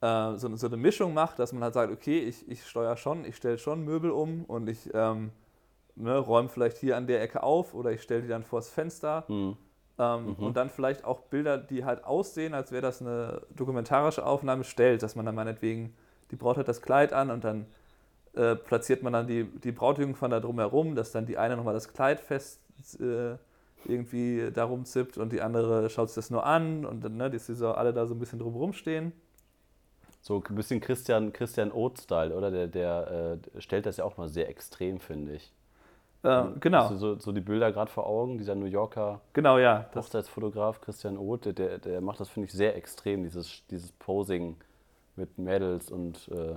[0.00, 3.24] äh, so, so eine Mischung macht, dass man halt sagt, okay, ich, ich steuere schon,
[3.24, 5.30] ich stelle schon Möbel um und ich ähm,
[5.96, 9.24] ne, räume vielleicht hier an der Ecke auf oder ich stelle die dann vors Fenster.
[9.26, 9.56] Hm.
[9.98, 10.44] Ähm, Mhm.
[10.46, 15.02] Und dann vielleicht auch Bilder, die halt aussehen, als wäre das eine dokumentarische Aufnahme, stellt,
[15.02, 15.94] dass man dann meinetwegen,
[16.30, 17.66] die Braut hat das Kleid an und dann
[18.34, 21.92] äh, platziert man dann die, die Brautjungfern da drumherum, dass dann die eine nochmal das
[21.92, 22.60] Kleid fest
[23.00, 23.36] äh,
[23.84, 27.46] irgendwie darum zippt und die andere schaut sich das nur an und dann, ne, dass
[27.46, 29.12] die so alle da so ein bisschen drumherum stehen.
[30.22, 32.50] So ein bisschen Christian, Christian Oth-Style, oder?
[32.50, 35.52] Der, der äh, stellt das ja auch mal sehr extrem, finde ich.
[36.22, 39.58] Äh, genau, Hast du so, so die Bilder gerade vor Augen, dieser New Yorker genau,
[39.58, 39.86] ja.
[39.92, 43.92] Das, Hochzeitsfotograf Christian Oth, der, der, der macht das, finde ich, sehr extrem, dieses, dieses
[43.92, 44.56] Posing
[45.16, 46.56] mit Mädels und äh,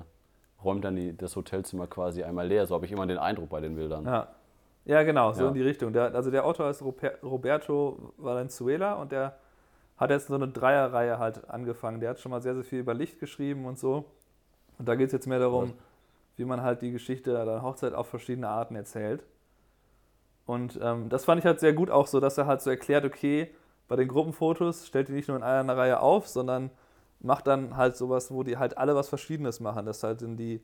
[0.63, 2.65] räumt dann die, das Hotelzimmer quasi einmal leer.
[2.67, 4.05] So habe ich immer den Eindruck bei den Bildern.
[4.05, 4.27] Ja,
[4.85, 5.47] ja genau, so Ja.
[5.49, 5.93] in die Richtung.
[5.93, 9.37] Der, also der Autor ist Roberto Valenzuela und der
[9.97, 11.99] hat jetzt so eine Dreierreihe halt angefangen.
[11.99, 14.05] Der hat schon mal sehr, sehr viel über Licht geschrieben und so.
[14.79, 15.75] Und da geht es jetzt mehr darum, Was?
[16.37, 19.23] wie man halt die Geschichte der Hochzeit auf verschiedene Arten erzählt.
[20.45, 23.05] Und ähm, das fand ich halt sehr gut auch so, dass er halt so erklärt,
[23.05, 23.49] okay,
[23.87, 26.69] bei den Gruppenfotos stellt die nicht nur in einer Reihe auf, sondern
[27.19, 29.85] macht dann halt sowas, wo die halt alle was Verschiedenes machen.
[29.85, 30.61] Dass halt in die,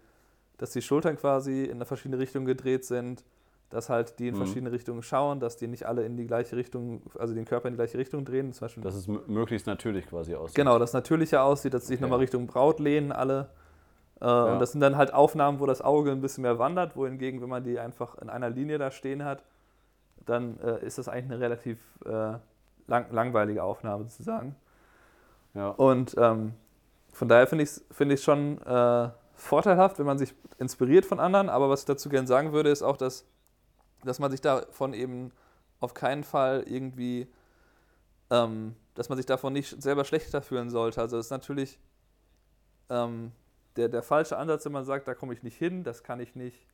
[0.57, 3.23] dass die Schultern quasi in eine verschiedene Richtung gedreht sind,
[3.69, 4.37] dass halt die in Mhm.
[4.39, 7.75] verschiedene Richtungen schauen, dass die nicht alle in die gleiche Richtung, also den Körper in
[7.75, 8.51] die gleiche Richtung drehen.
[8.51, 10.55] Zum Beispiel Dass es möglichst natürlich quasi aussieht.
[10.55, 12.03] Genau, das natürlicher aussieht, dass sie sich Okay.
[12.03, 13.49] nochmal Richtung Braut lehnen, alle.
[14.19, 14.53] Äh, ja.
[14.53, 17.49] Und das sind dann halt Aufnahmen, wo das Auge ein bisschen mehr wandert, wohingegen, wenn
[17.49, 19.43] man die einfach in einer Linie da stehen hat,
[20.29, 22.37] dann äh, ist das eigentlich eine relativ äh,
[22.87, 24.55] lang, langweilige Aufnahme sozusagen.
[25.53, 25.69] Ja.
[25.69, 26.53] Und ähm,
[27.11, 31.49] von daher finde ich es find schon äh, vorteilhaft, wenn man sich inspiriert von anderen.
[31.49, 33.25] Aber was ich dazu gerne sagen würde, ist auch, dass,
[34.03, 35.31] dass man sich davon eben
[35.79, 37.27] auf keinen Fall irgendwie,
[38.29, 41.01] ähm, dass man sich davon nicht selber schlechter fühlen sollte.
[41.01, 41.79] Also es ist natürlich
[42.89, 43.31] ähm,
[43.75, 46.35] der, der falsche Ansatz, wenn man sagt, da komme ich nicht hin, das kann ich
[46.35, 46.67] nicht.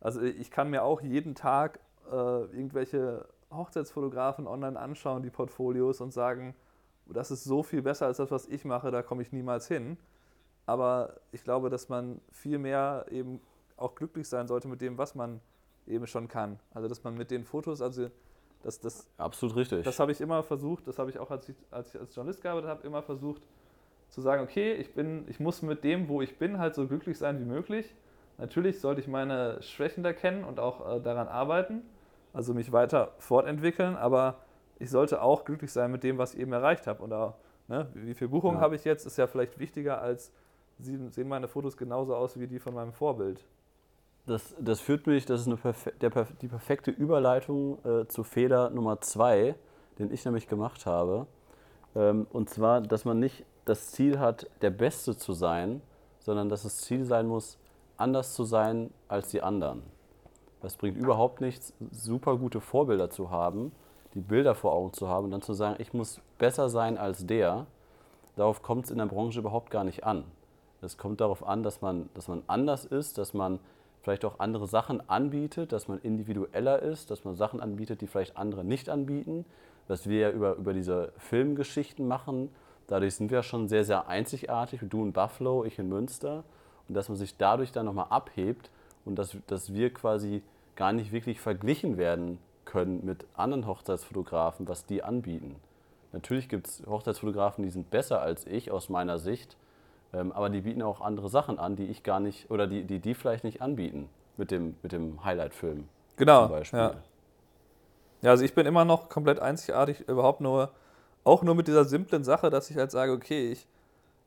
[0.00, 6.12] Also ich kann mir auch jeden Tag äh, irgendwelche Hochzeitsfotografen online anschauen, die Portfolios und
[6.12, 6.54] sagen,
[7.06, 9.96] das ist so viel besser als das, was ich mache, da komme ich niemals hin.
[10.66, 13.40] Aber ich glaube, dass man viel mehr eben
[13.76, 15.40] auch glücklich sein sollte mit dem, was man
[15.86, 16.58] eben schon kann.
[16.74, 18.10] Also dass man mit den Fotos, also
[18.62, 19.84] das, das absolut richtig.
[19.84, 22.42] Das habe ich immer versucht, das habe ich auch als ich als, ich als Journalist
[22.42, 23.42] gearbeitet habe, immer versucht
[24.10, 27.18] zu sagen, okay, ich bin, ich muss mit dem, wo ich bin, halt so glücklich
[27.18, 27.94] sein wie möglich.
[28.38, 31.82] Natürlich sollte ich meine Schwächen da kennen und auch äh, daran arbeiten,
[32.38, 34.36] also mich weiter fortentwickeln, aber
[34.78, 37.02] ich sollte auch glücklich sein mit dem, was ich eben erreicht habe.
[37.02, 37.34] Oder
[37.66, 38.60] ne, wie viele Buchungen ja.
[38.60, 40.32] habe ich jetzt, ist ja vielleicht wichtiger als
[40.78, 43.44] sehen meine Fotos genauso aus wie die von meinem Vorbild.
[44.26, 48.70] Das, das führt mich, das ist eine perfe der, die perfekte Überleitung äh, zu Fehler
[48.70, 49.56] Nummer zwei,
[49.98, 51.26] den ich nämlich gemacht habe.
[51.96, 55.82] Ähm, und zwar, dass man nicht das Ziel hat, der Beste zu sein,
[56.20, 57.58] sondern dass das Ziel sein muss,
[57.96, 59.82] anders zu sein als die anderen.
[60.62, 63.72] Es bringt überhaupt nichts, super gute Vorbilder zu haben,
[64.14, 67.26] die Bilder vor Augen zu haben und dann zu sagen, ich muss besser sein als
[67.26, 67.66] der.
[68.36, 70.24] Darauf kommt es in der Branche überhaupt gar nicht an.
[70.80, 73.60] Es kommt darauf an, dass man, dass man anders ist, dass man
[74.02, 78.36] vielleicht auch andere Sachen anbietet, dass man individueller ist, dass man Sachen anbietet, die vielleicht
[78.36, 79.44] andere nicht anbieten.
[79.86, 82.50] Was wir ja über, über diese Filmgeschichten machen,
[82.86, 84.80] dadurch sind wir schon sehr, sehr einzigartig.
[84.88, 86.44] Du in Buffalo, ich in Münster.
[86.88, 88.70] Und dass man sich dadurch dann nochmal abhebt
[89.08, 90.42] und dass, dass wir quasi
[90.76, 95.56] gar nicht wirklich verglichen werden können mit anderen Hochzeitsfotografen, was die anbieten.
[96.12, 99.56] Natürlich gibt es Hochzeitsfotografen, die sind besser als ich aus meiner Sicht,
[100.12, 103.00] ähm, aber die bieten auch andere Sachen an, die ich gar nicht, oder die die,
[103.00, 105.88] die vielleicht nicht anbieten mit dem, mit dem Highlight-Film.
[106.16, 106.42] Genau.
[106.42, 106.78] Zum Beispiel.
[106.78, 106.94] Ja.
[108.22, 110.70] ja, also ich bin immer noch komplett einzigartig, überhaupt nur,
[111.24, 113.66] auch nur mit dieser simplen Sache, dass ich halt sage, okay, ich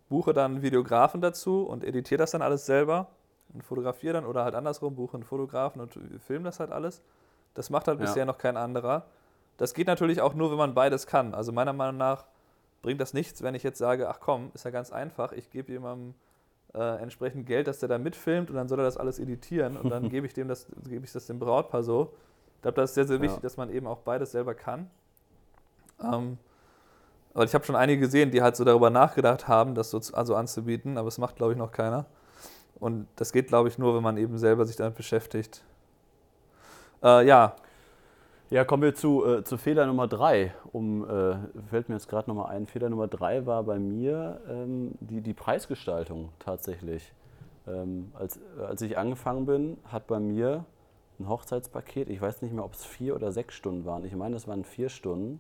[0.10, 3.08] buche dann einen Videografen dazu und editiere das dann alles selber
[3.54, 7.02] und fotografiere dann oder halt andersrum, buche einen Fotografen und filme das halt alles.
[7.54, 8.06] Das macht halt ja.
[8.06, 9.06] bisher noch kein anderer.
[9.58, 11.34] Das geht natürlich auch nur, wenn man beides kann.
[11.34, 12.26] Also meiner Meinung nach
[12.82, 15.72] bringt das nichts, wenn ich jetzt sage, ach komm, ist ja ganz einfach, ich gebe
[15.72, 16.16] jemandem
[16.74, 19.90] äh, entsprechend Geld, dass der da mitfilmt und dann soll er das alles editieren und
[19.90, 22.14] dann gebe ich dem das, gebe ich das dem Brautpaar so.
[22.56, 23.42] Ich glaube, das ist sehr, sehr wichtig, ja.
[23.42, 24.90] dass man eben auch beides selber kann.
[26.02, 26.38] Ähm,
[27.34, 30.36] aber ich habe schon einige gesehen, die halt so darüber nachgedacht haben, das so also
[30.36, 32.06] anzubieten, aber es macht, glaube ich, noch keiner.
[32.82, 35.64] Und das geht, glaube ich, nur, wenn man eben selber sich damit beschäftigt.
[37.04, 37.56] Äh, ja.
[38.50, 40.54] Ja, kommen wir zu, äh, zu Fehler Nummer drei.
[40.74, 41.36] Um, äh,
[41.70, 42.66] fällt mir jetzt gerade nochmal ein.
[42.66, 47.14] Fehler Nummer drei war bei mir ähm, die, die Preisgestaltung tatsächlich.
[47.68, 50.66] Ähm, als, als ich angefangen bin, hat bei mir
[51.20, 54.04] ein Hochzeitspaket, ich weiß nicht mehr, ob es vier oder sechs Stunden waren.
[54.06, 55.40] Ich meine, das waren vier Stunden.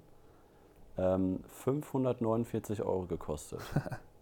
[0.95, 3.61] Ähm, 549 Euro gekostet.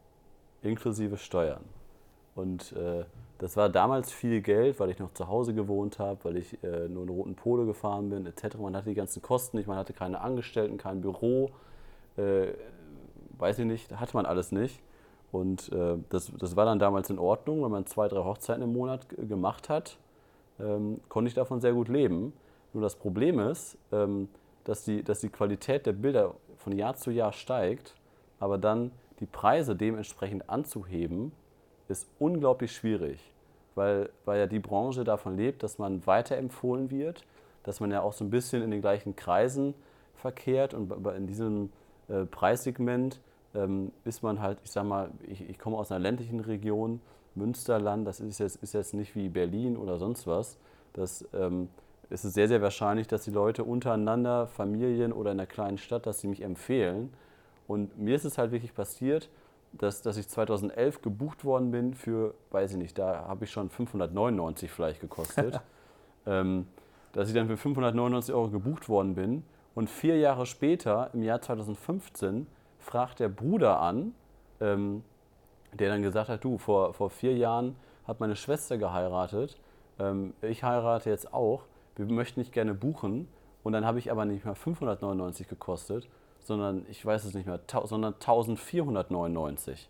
[0.62, 1.66] inklusive Steuern.
[2.40, 3.04] Und äh,
[3.38, 6.88] das war damals viel Geld, weil ich noch zu Hause gewohnt habe, weil ich äh,
[6.88, 8.58] nur einen roten Polo gefahren bin, etc.
[8.58, 11.52] Man hatte die ganzen Kosten nicht, man hatte keine Angestellten, kein Büro,
[12.18, 12.48] äh,
[13.38, 14.82] weiß ich nicht, hatte man alles nicht.
[15.32, 18.74] Und äh, das, das war dann damals in Ordnung, wenn man zwei, drei Hochzeiten im
[18.74, 19.98] Monat gemacht hat,
[20.60, 22.34] ähm, konnte ich davon sehr gut leben.
[22.74, 24.30] Nur das Problem ist, ähm,
[24.64, 27.96] dass, die, dass die Qualität der Bilder von Jahr zu Jahr steigt,
[28.40, 31.32] aber dann die Preise dementsprechend anzuheben,
[31.90, 33.20] ist unglaublich schwierig,
[33.76, 37.26] weil, weil ja die Branche davon lebt, dass man weiterempfohlen wird,
[37.64, 39.74] dass man ja auch so ein bisschen in den gleichen Kreisen
[40.16, 41.72] verkehrt und in diesem
[42.08, 43.20] äh, Preissegment
[43.56, 47.02] ähm, ist man halt, ich sag mal, ich, ich komme aus einer ländlichen Region,
[47.36, 50.58] Münsterland, das ist jetzt, ist jetzt nicht wie Berlin oder sonst was.
[50.94, 51.70] Das ähm,
[52.10, 56.20] ist sehr, sehr wahrscheinlich, dass die Leute untereinander, Familien oder in einer kleinen Stadt, dass
[56.20, 57.14] sie mich empfehlen.
[57.68, 59.30] Und mir ist es halt wirklich passiert,
[59.72, 63.70] dass, dass ich 2011 gebucht worden bin für, weiß ich nicht, da habe ich schon
[63.70, 65.62] 599 vielleicht gekostet.
[66.26, 66.68] ähm,
[67.14, 69.44] dass ich dann für 599 Euro gebucht worden bin
[69.76, 72.48] und vier Jahre später, im Jahr 2015,
[72.80, 74.14] fragt der Bruder an,
[74.62, 75.04] ähm,
[75.74, 77.76] der dann gesagt hat, du, vor, vor vier Jahren
[78.08, 79.60] hat meine Schwester geheiratet,
[80.00, 81.64] ähm, ich heirate jetzt auch,
[81.96, 83.28] wir möchten nicht gerne buchen
[83.64, 86.08] und dann habe ich aber nicht mehr 599 gekostet,
[86.50, 89.88] sondern ich weiß es nicht mehr, sondern 1499.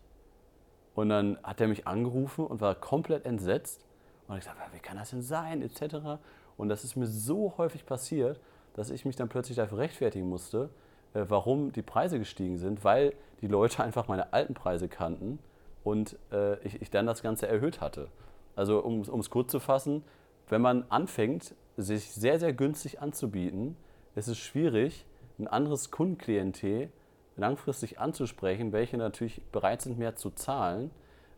[0.93, 3.85] Und dann hat er mich angerufen und war komplett entsetzt.
[4.27, 6.19] Und ich gesagt, wie kann das denn sein, etc.
[6.57, 8.41] Und das ist mir so häufig passiert,
[8.73, 10.69] dass ich mich dann plötzlich dafür rechtfertigen musste,
[11.13, 15.39] äh, warum die Preise gestiegen sind, weil die Leute einfach meine alten Preise kannten
[15.85, 18.09] und äh, ich, ich dann das Ganze erhöht hatte.
[18.57, 20.03] Also um es kurz zu fassen,
[20.49, 23.77] wenn man anfängt, sich sehr, sehr günstig anzubieten,
[24.15, 25.05] ist es schwierig,
[25.39, 26.89] ein anderes Kundenklientel
[27.37, 30.91] langfristig anzusprechen, welche natürlich bereit sind, mehr zu zahlen.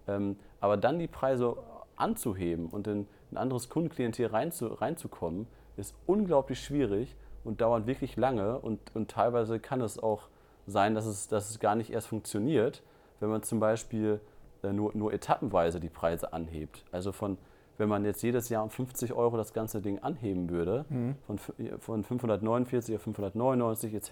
[0.07, 1.57] Ähm, aber dann die Preise
[1.95, 8.59] anzuheben und in ein anderes Kundenklientel reinzu, reinzukommen, ist unglaublich schwierig und dauert wirklich lange.
[8.59, 10.27] Und, und teilweise kann es auch
[10.67, 12.83] sein, dass es, dass es gar nicht erst funktioniert,
[13.19, 14.19] wenn man zum Beispiel
[14.63, 16.83] äh, nur, nur etappenweise die Preise anhebt.
[16.91, 17.37] Also von,
[17.81, 21.15] wenn man jetzt jedes Jahr um 50 Euro das ganze Ding anheben würde, mhm.
[21.25, 21.39] von,
[21.79, 24.09] von 549 auf 599 etc.,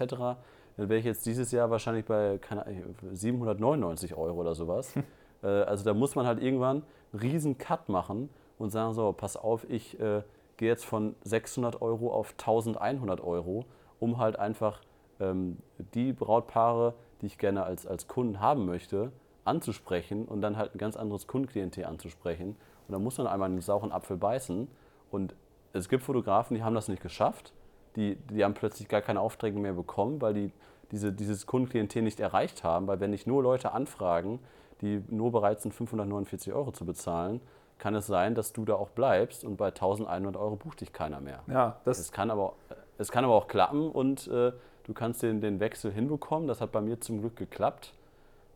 [0.76, 2.64] dann wäre ich jetzt dieses Jahr wahrscheinlich bei keine,
[3.12, 4.94] 799 Euro oder sowas.
[5.42, 6.82] Äh, also da muss man halt irgendwann
[7.14, 8.28] einen riesen Cut machen
[8.58, 10.20] und sagen, so, pass auf, ich äh,
[10.58, 13.64] gehe jetzt von 600 Euro auf 1100 Euro,
[14.00, 14.82] um halt einfach
[15.18, 15.56] ähm,
[15.94, 19.12] die Brautpaare, die ich gerne als, als Kunden haben möchte,
[19.46, 22.56] anzusprechen und dann halt ein ganz anderes Kundenklientel anzusprechen.
[22.90, 24.66] Und da muss man einmal einen sauren Apfel beißen.
[25.12, 25.36] Und
[25.72, 27.52] es gibt Fotografen, die haben das nicht geschafft.
[27.94, 30.52] Die, die haben plötzlich gar keine Aufträge mehr bekommen, weil die
[30.90, 32.88] diese, dieses Kundenklientel nicht erreicht haben.
[32.88, 34.40] Weil wenn nicht nur Leute anfragen,
[34.80, 37.40] die nur bereit sind, 549 Euro zu bezahlen,
[37.78, 41.20] kann es sein, dass du da auch bleibst und bei 1100 Euro bucht dich keiner
[41.20, 41.44] mehr.
[41.46, 42.54] Ja, das es, kann aber,
[42.98, 46.48] es kann aber auch klappen und äh, du kannst den, den Wechsel hinbekommen.
[46.48, 47.94] Das hat bei mir zum Glück geklappt.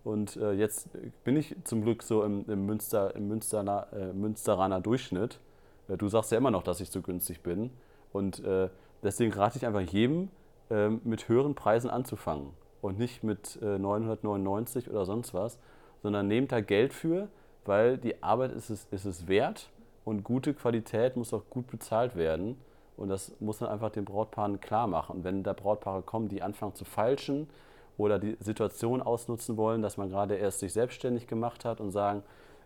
[0.05, 0.91] Und äh, jetzt
[1.25, 5.41] bin ich zum Glück so im, im, Münster, im Münsterner, äh, Münsteraner Durchschnitt.
[5.89, 7.71] Äh, du sagst ja immer noch, dass ich so günstig bin.
[8.13, 8.69] Und äh,
[9.03, 10.29] deswegen rate ich einfach jedem,
[10.71, 15.59] ähm, mit höheren Preisen anzufangen und nicht mit 999 äh, oder sonst was,
[16.03, 17.29] sondern nehmt da Geld für,
[17.65, 19.71] weil die Arbeit ist es, ist es wert
[20.05, 22.57] und gute Qualität muss auch gut bezahlt werden.
[22.97, 25.17] Und das muss man einfach den Brautpaaren klar machen.
[25.17, 27.49] Und wenn da Brautpaare kommen, die anfangen zu falschen
[27.97, 32.23] oder die Situation ausnutzen wollen, dass man gerade erst sich selbstständig gemacht hat und sagen,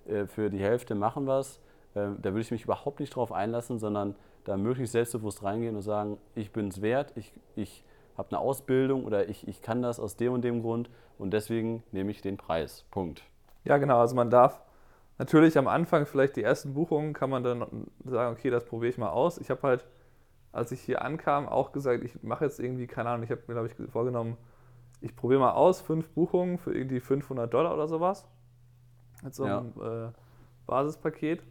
[0.07, 1.61] äh, für die Hälfte machen wir es,
[1.95, 4.15] äh, da würde ich mich überhaupt nicht drauf einlassen, sondern
[4.45, 7.85] da möglichst selbstbewusst reingehen und sagen, ich bin es wert, ich, ich
[8.17, 11.83] habe eine Ausbildung oder ich, ich kann das aus dem und dem Grund und deswegen
[11.93, 12.85] nehme ich den Preis.
[12.91, 13.23] Punkt.
[13.65, 14.01] Ja, genau.
[14.01, 14.63] Also man darf
[15.19, 18.99] natürlich am Anfang vielleicht die ersten Buchungen kann man dann sagen, okay, das probiere ich
[18.99, 19.39] mal aus.
[19.39, 19.85] Ich habe halt,
[20.53, 23.55] als ich hier ankam, auch gesagt, ich mache jetzt irgendwie, keine Ahnung, ich habe mir,
[23.55, 24.37] glaube ich, vorgenommen,
[25.01, 28.27] ich probiere mal aus, fünf Buchungen für irgendwie 500 Dollar oder sowas.
[29.23, 30.07] Mit so einem ja.
[30.07, 30.13] äh,
[30.67, 31.43] Basispaket.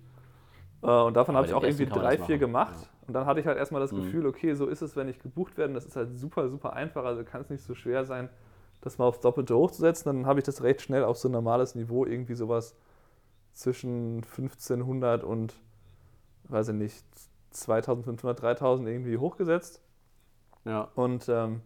[0.81, 2.75] Äh, und davon habe ich auch irgendwie drei, vier gemacht.
[2.81, 2.87] Ja.
[3.07, 4.03] Und dann hatte ich halt erstmal das mhm.
[4.03, 5.73] Gefühl, okay, so ist es, wenn ich gebucht werde.
[5.73, 7.05] Das ist halt super, super einfach.
[7.05, 8.29] Also kann es nicht so schwer sein,
[8.81, 10.05] das mal aufs Doppelte hochzusetzen.
[10.05, 12.75] Dann habe ich das recht schnell auf so ein normales Niveau, irgendwie sowas
[13.53, 15.55] zwischen 1500 und,
[16.49, 17.05] weiß ich nicht,
[17.51, 19.81] 2500, 3000 irgendwie hochgesetzt.
[20.65, 20.89] Ja.
[20.95, 21.61] Und ähm,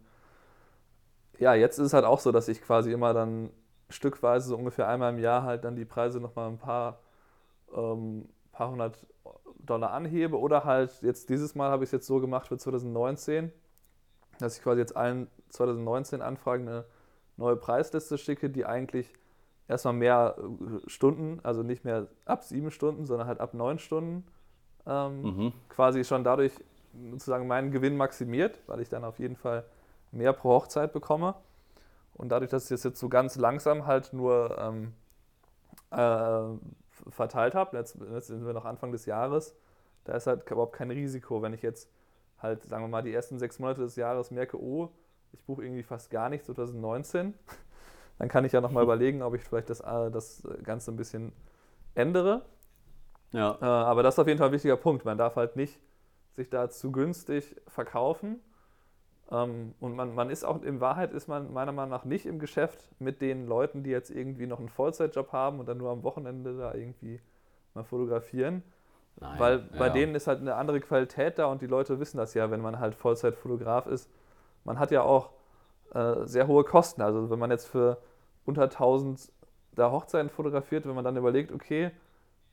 [1.38, 3.50] ja, jetzt ist es halt auch so, dass ich quasi immer dann
[3.88, 7.00] stückweise so ungefähr einmal im Jahr halt dann die Preise nochmal ein paar,
[7.74, 9.06] ähm, paar hundert
[9.58, 13.52] Dollar anhebe oder halt jetzt dieses Mal habe ich es jetzt so gemacht für 2019,
[14.38, 16.84] dass ich quasi jetzt allen 2019 Anfragen eine
[17.36, 19.12] neue Preisliste schicke, die eigentlich
[19.68, 24.24] erstmal mehr äh, Stunden, also nicht mehr ab sieben Stunden, sondern halt ab neun Stunden
[24.86, 25.52] ähm, mhm.
[25.68, 26.52] quasi schon dadurch
[27.10, 29.64] sozusagen meinen Gewinn maximiert, weil ich dann auf jeden Fall
[30.12, 31.34] mehr pro Hochzeit bekomme.
[32.14, 34.92] Und dadurch, dass ich das jetzt so ganz langsam halt nur ähm,
[35.90, 39.56] äh, verteilt habe, jetzt, jetzt, sind wir noch Anfang des Jahres,
[40.04, 41.90] da ist halt überhaupt kein Risiko, wenn ich jetzt
[42.38, 44.90] halt, sagen wir mal, die ersten sechs Monate des Jahres merke, oh,
[45.32, 47.34] ich buche irgendwie fast gar nichts 2019,
[48.18, 51.32] dann kann ich ja nochmal überlegen, ob ich vielleicht das, äh, das Ganze ein bisschen
[51.94, 52.42] ändere.
[53.32, 53.56] Ja.
[53.60, 55.04] Äh, aber das ist auf jeden Fall ein wichtiger Punkt.
[55.04, 55.80] Man darf halt nicht
[56.34, 58.40] sich da zu günstig verkaufen.
[59.32, 62.38] Ähm, und man, man ist auch, in Wahrheit ist man meiner Meinung nach nicht im
[62.38, 66.02] Geschäft mit den Leuten, die jetzt irgendwie noch einen Vollzeitjob haben und dann nur am
[66.02, 67.20] Wochenende da irgendwie
[67.74, 68.62] mal fotografieren.
[69.20, 69.92] Nein, Weil bei ja.
[69.92, 72.78] denen ist halt eine andere Qualität da und die Leute wissen das ja, wenn man
[72.78, 74.10] halt Vollzeitfotograf ist.
[74.64, 75.30] Man hat ja auch
[75.94, 77.02] äh, sehr hohe Kosten.
[77.02, 77.98] Also wenn man jetzt für
[78.44, 79.32] unter 1000
[79.74, 81.90] da Hochzeiten fotografiert, wenn man dann überlegt, okay,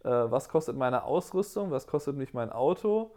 [0.03, 3.11] äh, was kostet meine Ausrüstung, was kostet mich mein Auto,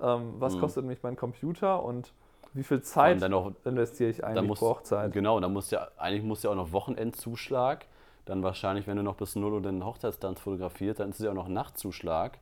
[0.00, 0.60] ähm, was mhm.
[0.60, 2.14] kostet mich mein Computer und
[2.54, 5.12] wie viel Zeit noch, investiere ich eigentlich muss, pro Hochzeit?
[5.12, 7.86] Genau, da muss ja, eigentlich muss ja auch noch Wochenendzuschlag.
[8.24, 11.30] Dann Wahrscheinlich, wenn du noch bis 0 Uhr den Hochzeitstanz fotografierst, dann ist es ja
[11.30, 12.38] auch noch Nachtzuschlag.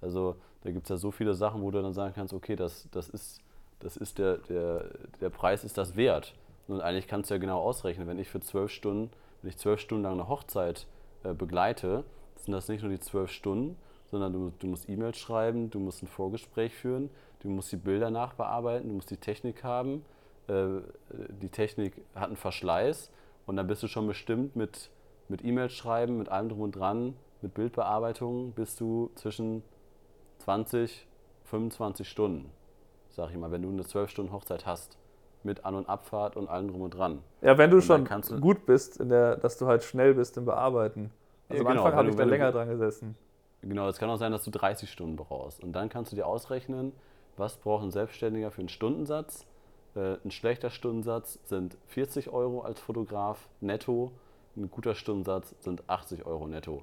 [0.00, 2.88] Also da gibt es ja so viele Sachen, wo du dann sagen kannst, okay, das,
[2.92, 3.40] das ist,
[3.80, 4.84] das ist der, der,
[5.20, 6.34] der Preis ist das wert.
[6.68, 9.10] Und eigentlich kannst du ja genau ausrechnen, wenn ich für zwölf Stunden,
[9.42, 10.86] wenn ich zwölf Stunden lang eine Hochzeit
[11.22, 12.04] äh, begleite,
[12.36, 13.76] sind das nicht nur die zwölf Stunden,
[14.10, 17.10] sondern du, du musst E-Mails schreiben, du musst ein Vorgespräch führen,
[17.44, 20.04] du musst die Bilder nachbearbeiten, du musst die Technik haben.
[20.48, 20.80] Äh,
[21.40, 23.10] die Technik hat einen Verschleiß
[23.46, 24.90] und dann bist du schon bestimmt mit,
[25.28, 29.62] mit E-Mails schreiben, mit allem drum und dran, mit Bildbearbeitung, bist du zwischen
[30.38, 31.06] 20,
[31.44, 32.50] 25 Stunden,
[33.10, 34.96] sag ich mal, wenn du eine 12 Stunden Hochzeit hast
[35.42, 37.22] mit An- und Abfahrt und allem drum und dran.
[37.42, 40.46] Ja, wenn du schon du- gut bist, in der, dass du halt schnell bist im
[40.46, 41.10] Bearbeiten.
[41.50, 43.14] Also Ja, am genau, Anfang habe ich da länger dran gesessen.
[43.60, 45.62] Genau, es kann auch sein, dass du 30 Stunden brauchst.
[45.62, 46.92] Und dann kannst du dir ausrechnen,
[47.36, 49.46] was braucht ein Selbstständiger für einen Stundensatz.
[49.94, 54.12] Äh, ein schlechter Stundensatz sind 40 Euro als Fotograf netto.
[54.56, 56.82] Ein guter Stundensatz sind 80 Euro netto.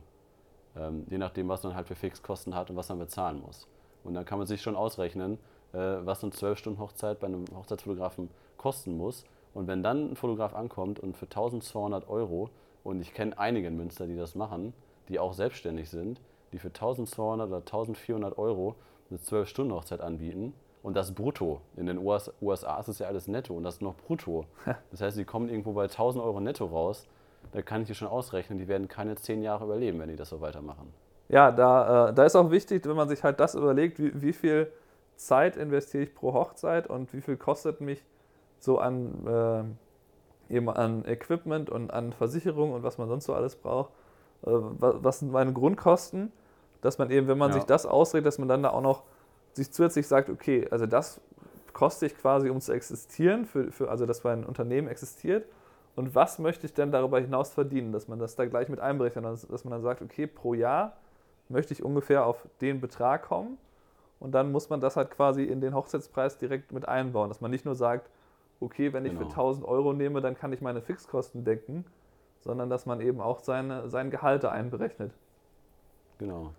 [0.75, 3.67] Ähm, je nachdem, was man halt für Fixkosten hat und was man bezahlen muss.
[4.03, 5.37] Und dann kann man sich schon ausrechnen,
[5.73, 9.25] äh, was eine 12-Stunden-Hochzeit bei einem Hochzeitsfotografen kosten muss.
[9.53, 12.49] Und wenn dann ein Fotograf ankommt und für 1200 Euro,
[12.83, 14.73] und ich kenne einige in Münster, die das machen,
[15.09, 18.75] die auch selbstständig sind, die für 1200 oder 1400 Euro
[19.11, 20.53] eine 12-Stunden-Hochzeit anbieten.
[20.83, 21.61] Und das brutto.
[21.75, 24.45] In den US USA ist es ja alles netto und das ist noch brutto.
[24.89, 27.07] Das heißt, die kommen irgendwo bei 1000 Euro netto raus.
[27.51, 30.29] Da kann ich dir schon ausrechnen, die werden keine 10 Jahre überleben, wenn die das
[30.29, 30.91] so weitermachen.
[31.29, 34.33] Ja, da, äh, da ist auch wichtig, wenn man sich halt das überlegt, wie, wie
[34.33, 34.71] viel
[35.17, 38.03] Zeit investiere ich pro Hochzeit und wie viel kostet mich
[38.59, 39.75] so an,
[40.49, 43.91] äh, eben an Equipment und an Versicherung und was man sonst so alles braucht.
[44.43, 46.31] Äh, wa- was sind meine Grundkosten?
[46.81, 47.55] Dass man eben, wenn man Ja.
[47.55, 49.03] sich das ausrechnet, dass man dann da auch noch
[49.53, 51.21] sich zusätzlich sagt, okay, also das
[51.73, 55.45] koste ich quasi, um zu existieren, für, für, also dass mein Unternehmen existiert.
[55.95, 57.91] Und was möchte ich denn darüber hinaus verdienen?
[57.91, 60.97] Dass man das da gleich mit einberechnet, dass man dann sagt, okay, pro Jahr
[61.49, 63.57] möchte ich ungefähr auf den Betrag kommen.
[64.19, 67.29] Und dann muss man das halt quasi in den Hochzeitspreis direkt mit einbauen.
[67.29, 68.09] Dass man nicht nur sagt,
[68.61, 69.29] okay, wenn ich für Genau.
[69.31, 71.85] 1000 Euro nehme, dann kann ich meine Fixkosten decken,
[72.39, 75.11] sondern dass man eben auch seine, sein Gehalt da einberechnet.
[76.19, 76.51] Genau.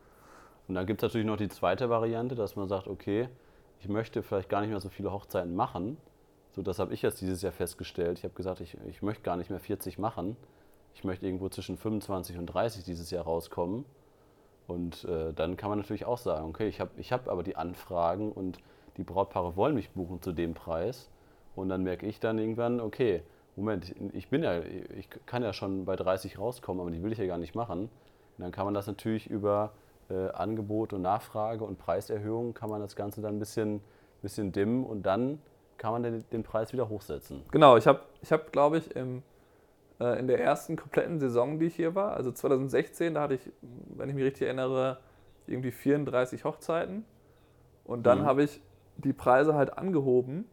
[0.72, 3.28] Und dann gibt es natürlich noch die zweite Variante, dass man sagt, okay,
[3.80, 5.98] ich möchte vielleicht gar nicht mehr so viele Hochzeiten machen.
[6.52, 8.16] So, das habe ich jetzt dieses Jahr festgestellt.
[8.16, 10.34] Ich habe gesagt, ich, ich möchte gar nicht mehr 40 machen.
[10.94, 13.84] Ich möchte irgendwo zwischen 25 und 30 dieses Jahr rauskommen.
[14.66, 17.56] Und äh, dann kann man natürlich auch sagen, okay, ich habe ich hab aber die
[17.56, 18.56] Anfragen und
[18.96, 21.10] die Brautpaare wollen mich buchen zu dem Preis.
[21.54, 23.22] Und dann merke ich dann irgendwann, okay,
[23.56, 24.60] Moment, ich- bin ja,
[24.96, 27.90] ich kann ja schon bei 30 rauskommen, aber die will ich ja gar nicht machen.
[28.38, 29.74] Und dann kann man das natürlich über
[30.12, 33.80] äh, Angebot und Nachfrage und Preiserhöhung kann man das Ganze dann ein bisschen,
[34.20, 35.40] bisschen dimmen und dann
[35.78, 37.42] kann man den, den Preis wieder hochsetzen.
[37.50, 39.22] Genau, ich habe, ich hab, glaube ich, im,
[40.00, 43.50] äh, in der ersten kompletten Saison, die ich hier war, also 2016, da hatte ich,
[43.62, 44.98] wenn ich mich richtig erinnere,
[45.46, 47.04] irgendwie 34 Hochzeiten.
[47.84, 48.24] Und dann Mhm.
[48.24, 48.60] habe ich
[48.96, 50.44] die Preise halt angehoben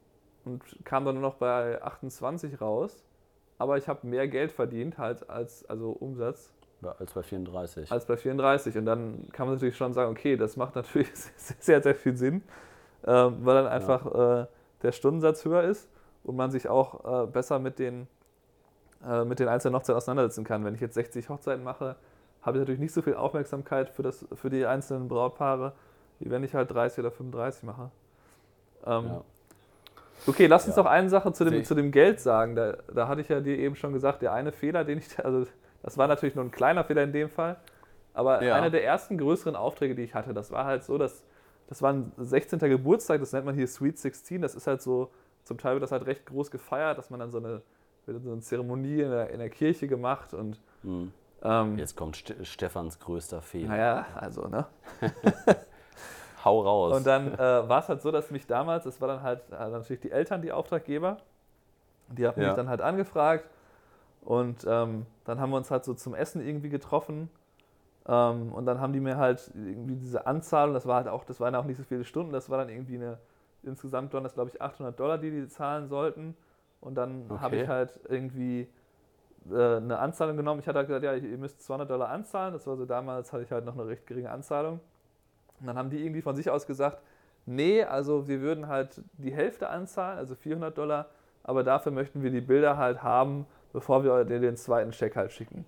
[0.45, 3.03] und kam dann nur noch bei 28 raus.
[3.59, 7.91] Aber ich habe mehr Geld verdient, halt als also Umsatz, Als bei 34.
[7.91, 8.77] als bei 34.
[8.77, 11.09] Und dann kann man natürlich schon sagen, okay, das macht natürlich
[11.59, 12.41] sehr, sehr viel Sinn,
[13.05, 14.05] ähm, weil dann einfach
[14.43, 14.45] äh,
[14.81, 15.89] der Stundensatz höher ist
[16.23, 18.07] und man sich auch äh, besser mit den,
[19.05, 20.63] äh, mit den einzelnen Hochzeiten auseinandersetzen kann.
[20.63, 21.95] Wenn ich jetzt 60 Hochzeiten mache,
[22.41, 25.73] habe ich natürlich nicht so viel Aufmerksamkeit für, das, für die einzelnen Brautpaare,
[26.19, 27.91] wie wenn ich halt 30 oder 35 mache.
[28.85, 29.21] Ähm, ja.
[30.27, 30.83] Okay, lass uns Ja.
[30.83, 32.55] noch eine Sache zu dem, zu dem Geld sagen.
[32.55, 35.45] Da, da hatte ich ja dir eben schon gesagt, der eine Fehler, den ich, also
[35.83, 37.57] das war natürlich nur ein kleiner Fehler in dem Fall,
[38.13, 38.55] aber Ja.
[38.55, 41.23] einer der ersten größeren Aufträge, die ich hatte, das war halt so, dass
[41.67, 42.57] das war ein 16.
[42.59, 45.11] Geburtstag, das nennt man hier Sweet 16, das ist halt so,
[45.43, 47.61] zum Teil wird das halt recht groß gefeiert, dass man dann so eine,
[48.07, 51.11] wird so eine Zeremonie in der, in der Kirche gemacht und Hm.
[51.43, 53.69] ähm, Jetzt kommt Ste Stefans größter Fehler.
[53.69, 54.65] naja, also, ne?
[56.43, 56.95] Hau raus.
[56.97, 59.69] Und dann äh, war es halt so, dass mich damals, es war dann halt äh,
[59.69, 61.17] natürlich die Eltern, die Auftraggeber,
[62.07, 62.47] die haben Ja.
[62.47, 63.45] mich dann halt angefragt
[64.21, 67.29] und ähm, dann haben wir uns halt so zum Essen irgendwie getroffen
[68.07, 71.39] ähm, und dann haben die mir halt irgendwie diese Anzahlung, das war halt auch, das
[71.39, 73.19] waren auch nicht so viele Stunden, das war dann irgendwie eine,
[73.63, 76.35] insgesamt waren das glaube ich 800 Dollar, die die zahlen sollten
[76.81, 77.57] und dann habe Okay.
[77.57, 78.69] ich halt irgendwie
[79.51, 80.59] äh, eine Anzahlung genommen.
[80.59, 82.53] Ich hatte halt gesagt, ja, ihr müsst 200 Dollar anzahlen.
[82.53, 84.79] Das war so damals, hatte ich halt noch eine recht geringe Anzahlung.
[85.59, 87.01] Und dann haben die irgendwie von sich aus gesagt,
[87.45, 91.07] nee, also wir würden halt die Hälfte anzahlen, also 400 Dollar,
[91.43, 95.31] aber dafür möchten wir die Bilder halt haben, bevor wir dir den zweiten Scheck halt
[95.31, 95.65] schicken.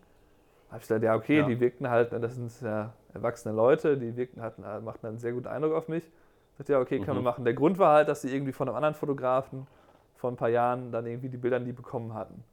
[0.68, 1.48] Da habe ich gesagt, ja, okay, Ja.
[1.48, 5.34] die wirkten halt, ne, das sind ja erwachsene Leute, die wirkten halt, machten einen sehr
[5.34, 6.06] guten Eindruck auf mich.
[6.06, 7.24] Ich sagte, ja, okay, können wir Mhm.
[7.24, 7.44] machen.
[7.46, 9.68] Der Grund war halt, dass sie irgendwie von einem anderen Fotografen
[10.18, 12.44] vor ein paar Jahren dann irgendwie die Bilder nie bekommen hatten.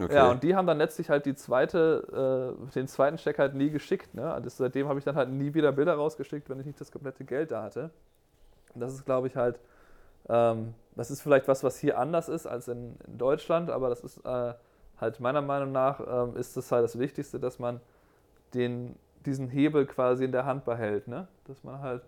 [0.00, 0.14] okay.
[0.14, 3.70] Ja, und die haben dann letztlich halt die zweite, äh, den zweiten Check halt nie
[3.70, 4.14] geschickt.
[4.14, 4.40] Ne?
[4.42, 7.24] Das, seitdem habe ich dann halt nie wieder Bilder rausgeschickt, wenn ich nicht das komplette
[7.24, 7.90] Geld da hatte.
[8.74, 9.60] Und das ist, glaube ich, halt,
[10.26, 14.24] das ist vielleicht was, was hier anders ist als in, in Deutschland, aber das ist
[14.24, 14.54] äh,
[15.00, 17.80] halt meiner Meinung nach ähm, ist das halt das Wichtigste, dass man
[18.54, 18.96] den,
[19.26, 21.08] diesen Hebel quasi in der Hand behält.
[21.08, 21.28] Ne?
[21.46, 22.02] Dass man halt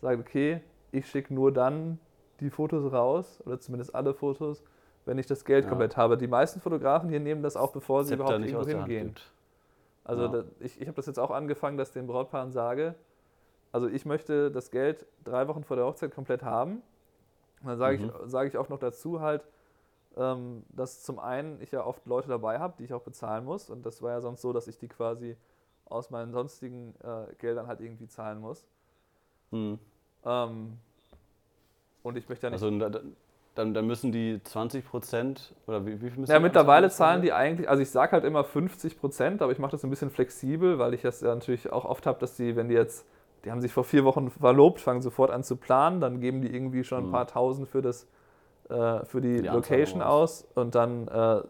[0.00, 0.60] sagt, okay,
[0.92, 1.98] ich schicke nur dann
[2.40, 4.62] die Fotos raus, oder zumindest alle Fotos,
[5.06, 5.68] wenn ich das Geld Ja.
[5.70, 6.18] komplett habe.
[6.18, 9.14] Die meisten Fotografen hier nehmen das auch, bevor sie Zepter überhaupt nicht irgendwo hingehen.
[10.04, 10.28] Also Ja.
[10.28, 12.94] da, ich, ich habe das jetzt auch angefangen, dass ich den Brautpaaren sage,
[13.72, 16.82] also ich möchte das Geld drei Wochen vor der Hochzeit komplett haben.
[17.62, 18.12] Und dann sage Mhm.
[18.26, 19.46] ich, sage ich auch noch dazu halt,
[20.16, 23.70] ähm, dass zum einen ich ja oft Leute dabei habe, die ich auch bezahlen muss.
[23.70, 25.36] Und das war ja sonst so, dass ich die quasi
[25.86, 28.66] aus meinen sonstigen äh, Geldern halt irgendwie zahlen muss.
[29.52, 29.78] Mhm.
[30.24, 30.78] Ähm,
[32.02, 32.62] und ich möchte ja nicht.
[32.62, 33.00] Also da- da-
[33.54, 37.32] dann, dann müssen die 20 Prozent oder wie, wie viel müssen Ja, mittlerweile zahlen die
[37.32, 40.78] eigentlich, also ich sage halt immer 50 Prozent, aber ich mache das ein bisschen flexibel,
[40.78, 43.06] weil ich das ja natürlich auch oft habe, dass die, wenn die jetzt,
[43.46, 46.52] die haben sich vor vier Wochen verlobt, fangen sofort an zu planen, dann geben die
[46.52, 47.12] irgendwie schon ein Mhm.
[47.12, 48.06] paar Tausend für, das,
[48.68, 51.42] äh, für die, Die Location aus und dann äh,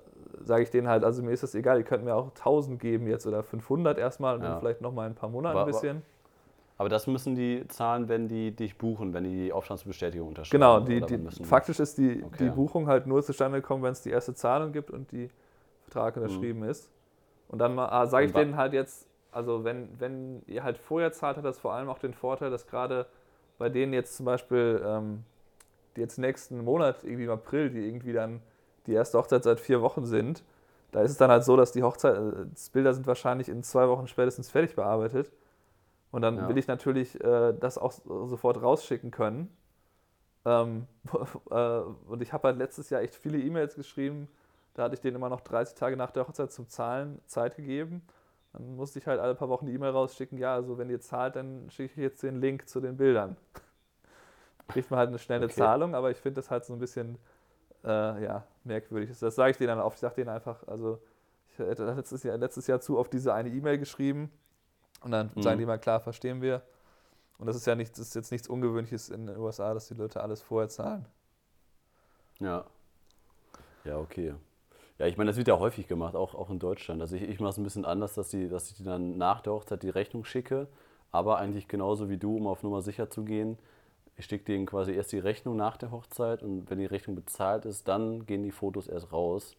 [0.44, 3.06] sage ich denen halt, also mir ist das egal, ihr könnt mir auch 1000 geben
[3.06, 4.50] jetzt oder 500 erstmal und Ja.
[4.50, 6.02] dann vielleicht nochmal ein paar Monate ein bisschen.
[6.78, 10.60] Aber das müssen die zahlen, wenn die dich buchen, wenn die die Auftragsbestätigung unterschreiben.
[10.60, 12.44] Genau, die, oder die, müssen die- faktisch ist die, Okay.
[12.44, 15.30] die Buchung halt nur zustande gekommen, wenn es die erste Zahlung gibt und die
[15.84, 16.90] Vertrag unterschrieben ist.
[17.48, 17.76] Und dann
[18.06, 18.36] sage ich Mhm.
[18.38, 19.06] Denen halt jetzt,
[19.36, 22.66] also wenn, wenn ihr halt vorher zahlt, hat das vor allem auch den Vorteil, dass
[22.66, 23.04] gerade
[23.58, 25.24] bei denen jetzt zum Beispiel, ähm,
[25.94, 28.40] die jetzt nächsten Monat, irgendwie im April, die irgendwie dann
[28.86, 30.42] die erste Hochzeit seit vier Wochen sind,
[30.90, 34.48] da ist es dann halt so, dass die Hochzeitsbilder sind wahrscheinlich in zwei Wochen spätestens
[34.48, 35.30] fertig bearbeitet.
[36.12, 36.48] Und dann Ja.
[36.48, 39.54] will ich natürlich äh, das auch sofort rausschicken können.
[40.46, 40.86] Ähm,
[41.50, 44.28] äh, und ich habe halt letztes Jahr echt viele E-Mails geschrieben.
[44.72, 48.00] Da hatte ich denen immer noch 30 Tage nach der Hochzeit zum Zahlen Zeit gegeben.
[48.56, 51.36] Dann musste ich halt alle paar Wochen die E-Mail rausschicken, ja, also wenn ihr zahlt,
[51.36, 53.36] dann schicke ich jetzt den Link zu den Bildern.
[54.68, 55.54] Kriegt man halt eine schnelle Okay.
[55.54, 57.18] Zahlung, aber ich finde das halt so ein bisschen
[57.84, 59.16] äh, ja, merkwürdig.
[59.18, 59.94] Das, sage ich denen dann auf.
[59.94, 61.00] Ich sage denen einfach, also
[61.52, 64.30] ich hätte letztes Jahr, letztes Jahr zu oft diese eine E-Mail geschrieben
[65.02, 65.42] und dann Mhm.
[65.42, 66.62] sagen die mal, klar, verstehen wir.
[67.38, 70.22] Und das ist ja nichts, ist jetzt nichts Ungewöhnliches in den USA, dass die Leute
[70.22, 71.06] alles vorher zahlen.
[72.40, 72.64] Ja.
[73.84, 74.34] Ja, okay.
[74.98, 77.02] Ja, ich meine, das wird ja häufig gemacht, auch, auch in Deutschland.
[77.02, 79.40] Also ich, ich mache es ein bisschen anders, dass, die, dass ich die dann nach
[79.42, 80.68] der Hochzeit die Rechnung schicke,
[81.12, 83.58] aber eigentlich genauso wie du, um auf Nummer sicher zu gehen.
[84.16, 87.66] Ich schicke denen quasi erst die Rechnung nach der Hochzeit und wenn die Rechnung bezahlt
[87.66, 89.56] ist, dann gehen die Fotos erst raus,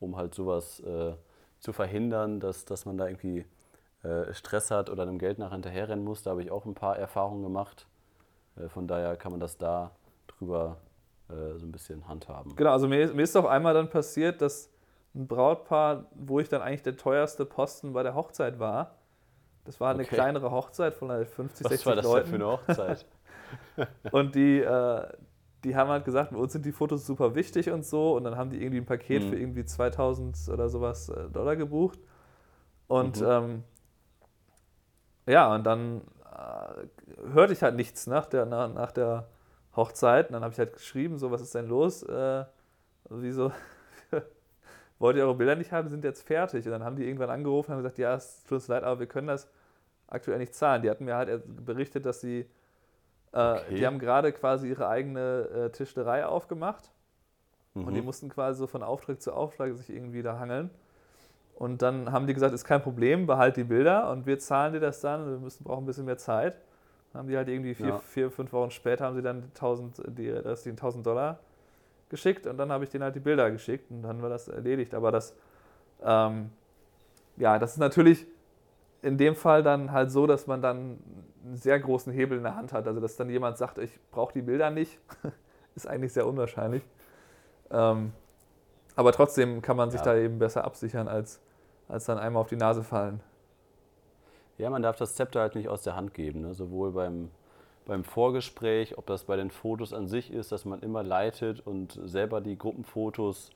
[0.00, 1.14] um halt sowas äh,
[1.60, 3.46] zu verhindern, dass, dass man da irgendwie
[4.02, 6.22] äh, Stress hat oder einem Geld nach hinterherrennen muss.
[6.22, 7.86] Da habe ich auch ein paar Erfahrungen gemacht.
[8.56, 9.92] Äh, von daher kann man das da
[10.26, 10.76] drüber
[11.30, 12.54] äh, so ein bisschen handhaben.
[12.54, 14.70] Genau, also mir, mir ist auch einmal dann passiert, dass
[15.14, 18.96] ein Brautpaar, wo ich dann eigentlich der teuerste Posten bei der Hochzeit war,
[19.64, 20.06] das war eine Okay.
[20.06, 22.24] kleinere Hochzeit von halt 50, Was 60 war das Leuten.
[22.24, 23.06] denn für eine Hochzeit?
[24.10, 25.06] Und die, äh,
[25.64, 28.16] die haben halt gesagt, bei uns sind die Fotos super wichtig und so.
[28.16, 29.24] Und dann haben die irgendwie ein Paket Mhm.
[29.24, 31.98] für irgendwie 2000 oder sowas äh, Dollar gebucht.
[32.88, 33.26] Und Mhm.
[33.26, 33.64] ähm,
[35.26, 39.28] ja, und dann äh, hörte ich halt nichts nach der, nach, nach der
[39.76, 40.28] Hochzeit.
[40.28, 42.02] Und dann habe ich halt geschrieben, so, was ist denn los?
[42.02, 42.44] Äh,
[43.10, 43.52] wieso
[44.98, 45.86] wollt ihr eure Bilder nicht haben?
[45.86, 46.64] Die sind jetzt fertig.
[46.66, 49.00] Und dann haben die irgendwann angerufen und haben gesagt, ja, es tut uns leid, aber
[49.00, 49.48] wir können das
[50.08, 50.82] aktuell nicht zahlen.
[50.82, 52.46] Die hatten mir halt berichtet, dass sie
[53.32, 53.74] äh, Okay.
[53.76, 56.90] Die haben gerade quasi ihre eigene äh, Tischlerei aufgemacht
[57.82, 58.06] und die Mhm.
[58.06, 60.70] mussten quasi so von Auftrag zu Auftrag sich irgendwie da hangeln.
[61.54, 64.80] Und dann haben die gesagt, ist kein Problem, behalt die Bilder und wir zahlen dir
[64.80, 65.26] das dann.
[65.30, 66.58] Wir müssen, brauchen ein bisschen mehr Zeit.
[67.12, 67.98] Dann haben die halt irgendwie vier, Ja.
[67.98, 71.38] vier fünf Wochen später haben sie dann 1000, die restlichen 1000 Dollar
[72.08, 74.94] geschickt und dann habe ich denen halt die Bilder geschickt und dann war das erledigt.
[74.94, 75.34] Aber das,
[76.02, 76.50] ähm,
[77.36, 78.26] ja, das ist natürlich
[79.02, 80.98] in dem Fall dann halt so, dass man dann
[81.44, 82.86] einen sehr großen Hebel in der Hand hat.
[82.86, 84.98] Also dass dann jemand sagt, ich brauche die Bilder nicht,
[85.74, 86.82] ist eigentlich sehr unwahrscheinlich.
[87.70, 88.12] Ähm,
[88.96, 90.06] aber trotzdem kann man sich Ja.
[90.14, 91.40] da eben besser absichern, als,
[91.88, 93.20] als dann einmal auf die Nase fallen.
[94.56, 96.42] Ja, man darf das Zepter halt nicht aus der Hand geben.
[96.42, 96.54] Ne?
[96.54, 97.30] Sowohl beim,
[97.86, 101.98] beim Vorgespräch, ob das bei den Fotos an sich ist, dass man immer leitet und
[102.04, 103.50] selber die Gruppenfotos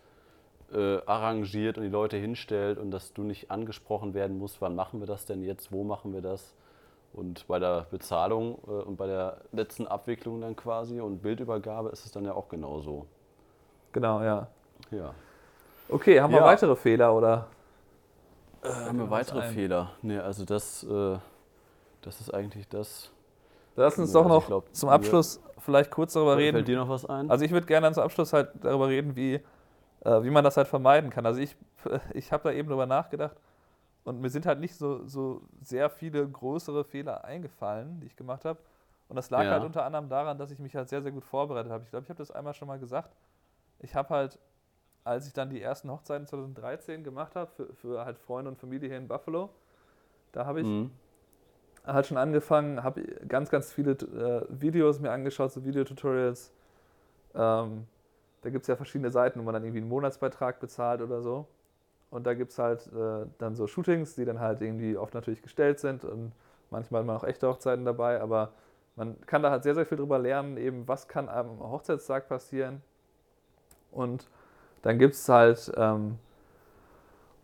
[0.72, 5.00] äh, arrangiert und die Leute hinstellt und dass du nicht angesprochen werden musst, wann machen
[5.00, 6.54] wir das denn jetzt, wo machen wir das.
[7.14, 12.04] Und bei der Bezahlung äh, und bei der letzten Abwicklung dann quasi und Bildübergabe ist
[12.04, 13.06] es dann ja auch genauso.
[13.92, 14.48] Genau, ja.
[14.90, 15.14] Ja.
[15.88, 16.44] Okay, haben wir Ja.
[16.44, 17.46] weitere Fehler oder?
[18.62, 19.42] Äh, haben wir weitere?
[19.48, 19.92] Fehler?
[20.02, 21.16] Nee, also das, äh,
[22.02, 23.10] das ist eigentlich das.
[23.78, 26.56] Lass uns Ja, doch also noch glaub, zum Abschluss vielleicht kurz darüber reden.
[26.56, 27.30] Fällt dir noch was ein?
[27.30, 30.68] Also ich würde gerne zum Abschluss halt darüber reden, wie, äh, wie man das halt
[30.68, 31.24] vermeiden kann.
[31.26, 31.56] Also ich,
[32.14, 33.36] ich habe da eben drüber nachgedacht
[34.04, 38.44] und mir sind halt nicht so, so sehr viele größere Fehler eingefallen, die ich gemacht
[38.44, 38.58] habe.
[39.08, 39.52] Und das lag Ja.
[39.52, 41.84] halt unter anderem daran, dass ich mich halt sehr, sehr gut vorbereitet habe.
[41.84, 43.16] Ich glaube, ich habe das einmal schon mal gesagt.
[43.80, 44.38] Ich habe halt
[45.04, 48.88] als ich dann die ersten Hochzeiten 2013 gemacht habe, für, für halt Freunde und Familie
[48.90, 49.48] hier in Buffalo,
[50.32, 50.90] da habe ich Mhm.
[51.88, 56.52] Halt schon angefangen, habe ganz, ganz viele äh, Videos mir angeschaut, so Videotutorials.
[57.34, 57.86] Ähm,
[58.42, 61.46] da gibt es ja verschiedene Seiten, wo man dann irgendwie einen Monatsbeitrag bezahlt oder so.
[62.10, 65.42] Und da gibt es halt äh, dann so Shootings, die dann halt irgendwie oft natürlich
[65.42, 66.32] gestellt sind und
[66.70, 68.52] manchmal hat man auch echte Hochzeiten dabei, aber
[68.96, 72.82] man kann da halt sehr, sehr viel drüber lernen, eben was kann am Hochzeitstag passieren.
[73.92, 74.28] Und
[74.82, 76.18] dann gibt es halt ähm,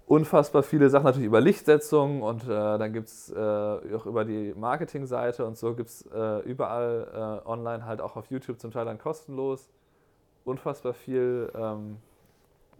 [0.07, 4.53] unfassbar viele Sachen natürlich über Lichtsetzung und äh, dann gibt es äh, auch über die
[4.55, 8.85] Marketingseite und so gibt es äh, überall äh, online, halt auch auf YouTube zum Teil
[8.85, 9.69] dann kostenlos.
[10.45, 11.97] Unfassbar viel ähm,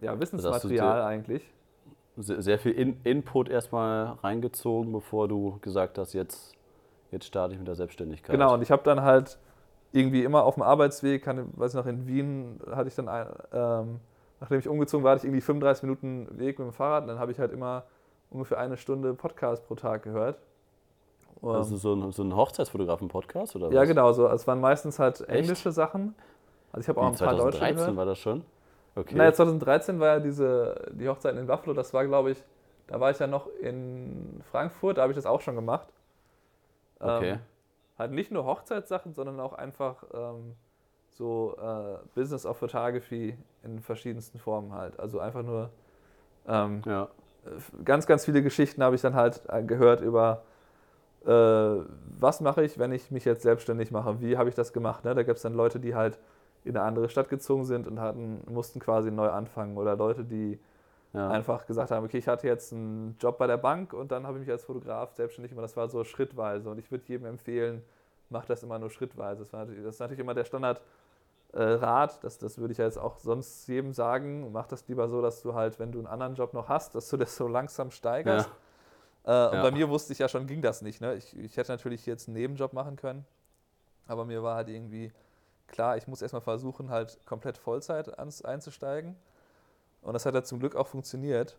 [0.03, 1.51] ja, Wissensmaterial dir- eigentlich.
[2.17, 6.55] Sehr, sehr viel In Input erstmal reingezogen, bevor du gesagt hast, jetzt,
[7.11, 8.31] jetzt starte ich mit der Selbstständigkeit.
[8.33, 9.39] Genau, und ich habe dann halt
[9.91, 13.27] irgendwie immer auf dem Arbeitsweg, kann, weiß ich noch, in Wien hatte ich dann, ein,
[13.53, 14.01] ähm,
[14.45, 17.19] nachdem ich umgezogen war, hatte ich irgendwie 35 Minuten Weg mit dem Fahrrad und dann
[17.19, 17.85] habe ich halt immer
[18.31, 20.37] ungefähr eine Stunde Podcast pro Tag gehört.
[21.43, 23.89] Also so ein, so ein Hochzeitsfotografen-Podcast oder ja, was?
[23.89, 24.29] genau, so.
[24.29, 26.15] Es waren meistens halt englische Sachen.
[26.73, 27.97] Also ich habe auch Wie, ein paar deutsche 2013 gehört.
[27.97, 28.45] war das schon?
[28.97, 29.15] Okay.
[29.15, 32.45] Naja, 2013 war ja diese, die Hochzeit in Buffalo, das war, glaube ich,
[32.87, 35.89] da war ich ja noch in Frankfurt, da habe ich das auch schon gemacht.
[37.01, 37.31] Okay.
[37.31, 37.39] Ähm,
[37.99, 40.55] halt nicht nur Hochzeitssachen, sondern auch einfach ähm,
[41.17, 44.99] so äh, Business of Photography in verschiedensten Formen halt.
[44.99, 45.71] Also einfach nur
[46.47, 47.09] ähm, ja.
[47.85, 50.43] ganz, ganz viele Geschichten habe ich dann halt äh, gehört über,
[51.25, 51.31] äh,
[52.19, 54.21] was mache ich, wenn ich mich jetzt selbstständig mache?
[54.21, 55.05] Wie habe ich das gemacht?
[55.05, 55.15] Ne?
[55.15, 56.19] Da gibt es dann Leute, die halt
[56.65, 59.77] in eine andere Stadt gezogen sind und hatten, mussten quasi neu anfangen.
[59.77, 60.59] Oder Leute, die
[61.13, 61.29] ja.
[61.29, 64.39] einfach gesagt haben, okay, ich hatte jetzt einen Job bei der Bank und dann habe
[64.39, 65.65] ich mich als Fotograf selbstständig gemacht.
[65.65, 67.83] Das war so schrittweise und ich würde jedem empfehlen,
[68.31, 69.41] macht das immer nur schrittweise.
[69.41, 70.81] Das, war das ist natürlich immer der Standard.
[71.55, 75.09] Äh, Rat, das, das würde ich ja jetzt auch sonst jedem sagen, mach das lieber
[75.09, 77.47] so, dass du halt, wenn du einen anderen Job noch hast, dass du das so
[77.47, 78.49] langsam steigerst.
[79.25, 79.63] Äh, und Ja.
[79.63, 81.01] bei mir wusste ich ja schon, ging das nicht.
[81.01, 81.15] Ne?
[81.15, 83.25] Ich, ich hätte natürlich jetzt einen Nebenjob machen können,
[84.07, 85.13] aber mir war halt irgendwie
[85.69, 89.17] klar, ich muss erstmal versuchen, halt komplett Vollzeit ans, einzusteigen.
[90.03, 91.57] Und das hat ja zum Glück auch funktioniert.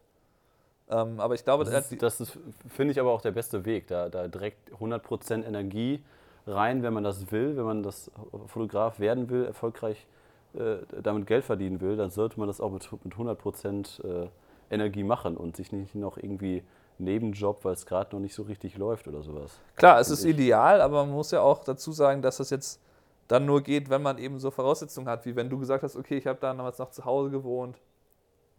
[0.89, 2.37] Ähm, aber ich glaube, Das ist, das ist
[2.69, 3.87] finde ich, aber auch der beste Weg.
[3.87, 6.03] Da, da direkt 100% Energie
[6.47, 8.11] rein, wenn man das will, wenn man das
[8.47, 10.05] Fotograf werden will, erfolgreich
[10.53, 14.29] äh, damit Geld verdienen will, dann sollte man das auch mit, mit 100% äh,
[14.69, 16.63] Energie machen und sich nicht noch irgendwie
[16.97, 19.59] Nebenjob, weil es gerade noch nicht so richtig läuft oder sowas.
[19.75, 20.31] Klar, es ist ich.
[20.31, 22.79] ideal, aber man muss ja auch dazu sagen, dass das jetzt
[23.27, 26.17] dann nur geht, wenn man eben so Voraussetzungen hat, wie wenn du gesagt hast, okay,
[26.17, 27.77] ich habe damals noch zu Hause gewohnt,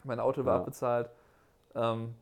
[0.04, 0.60] mein Auto war Ja.
[0.60, 1.08] abbezahlt.
[1.74, 2.14] Ähm,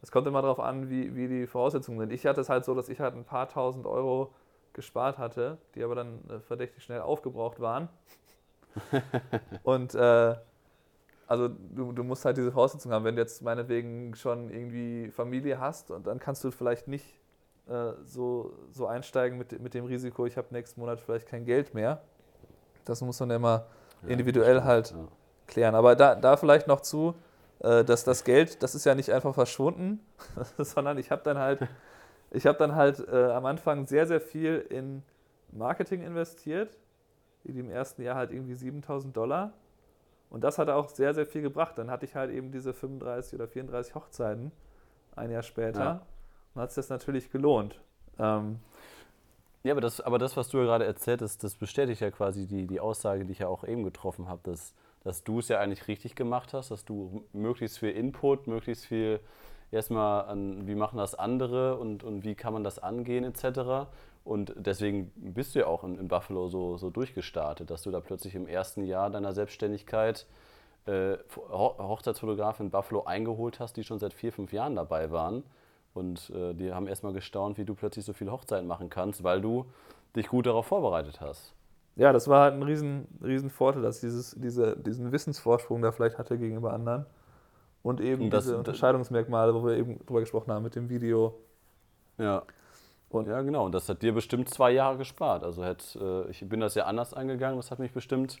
[0.00, 2.12] das kommt immer darauf an, wie, wie die Voraussetzungen sind.
[2.12, 4.30] Ich hatte es halt so, dass ich halt ein paar tausend Euro
[4.72, 7.88] gespart hatte, die aber dann äh, verdächtig schnell aufgebraucht waren.
[9.62, 10.34] Und äh,
[11.26, 13.04] also du, du musst halt diese Voraussetzungen haben.
[13.04, 17.06] Wenn du jetzt meinetwegen schon irgendwie Familie hast und dann kannst du vielleicht nicht
[17.68, 21.72] äh, so, so einsteigen mit, mit dem Risiko, ich habe nächsten Monat vielleicht kein Geld
[21.72, 22.02] mehr.
[22.84, 23.66] Das muss man ja immer
[24.06, 25.08] individuell stimmt, halt ja.
[25.46, 25.74] klären.
[25.74, 27.14] Aber da, da vielleicht noch zu,
[27.60, 30.00] äh, dass das Geld, das ist ja nicht einfach verschwunden,
[30.58, 31.60] sondern ich habe dann halt,
[32.32, 35.02] ich habe dann halt äh, am Anfang sehr, sehr viel in
[35.50, 36.78] Marketing investiert.
[37.44, 39.52] In dem ersten Jahr halt irgendwie 7000 Dollar.
[40.30, 41.76] Und das hat auch sehr, sehr viel gebracht.
[41.76, 44.52] Dann hatte ich halt eben diese 35 oder 34 Hochzeiten
[45.14, 45.80] ein Jahr später.
[45.80, 46.06] Ja.
[46.54, 47.80] Und hat sich das natürlich gelohnt.
[48.18, 48.60] Ähm,
[49.62, 52.46] Ja, aber das, aber das, was du ja gerade erzählt hast, das bestätigt ja quasi
[52.46, 54.74] die, die Aussage, die ich ja auch eben getroffen habe, dass,
[55.04, 59.20] dass du es ja eigentlich richtig gemacht hast, dass du möglichst viel Input, möglichst viel
[59.72, 63.88] erstmal an, wie machen das andere und, und wie kann man das angehen etc.
[64.24, 68.00] Und deswegen bist du ja auch in, in Buffalo so, so durchgestartet, dass du da
[68.00, 70.26] plötzlich im ersten Jahr deiner Selbstständigkeit
[70.86, 75.42] äh, Ho Hochzeitsfotografen in Buffalo eingeholt hast, die schon seit vier, fünf Jahren dabei waren.
[75.94, 79.40] Und äh, die haben erstmal gestaunt, wie du plötzlich so viel Hochzeiten machen kannst, weil
[79.40, 79.66] du
[80.14, 81.54] dich gut darauf vorbereitet hast.
[81.96, 85.92] ja, das war halt ein riesen, riesen Vorteil, dass ich dieses, diese, diesen Wissensvorsprung da
[85.92, 87.06] vielleicht hatte gegenüber anderen.
[87.82, 91.34] Und eben Und das- diese Unterscheidungsmerkmale, wo wir eben drüber gesprochen haben mit dem Video.
[92.18, 92.42] Ja.
[93.08, 93.64] Und- ja, genau.
[93.66, 95.42] Und das hat dir bestimmt zwei Jahre gespart.
[95.44, 97.56] Also hätt, äh, ich bin das ja anders angegangen.
[97.56, 98.38] Das hat mich bestimmt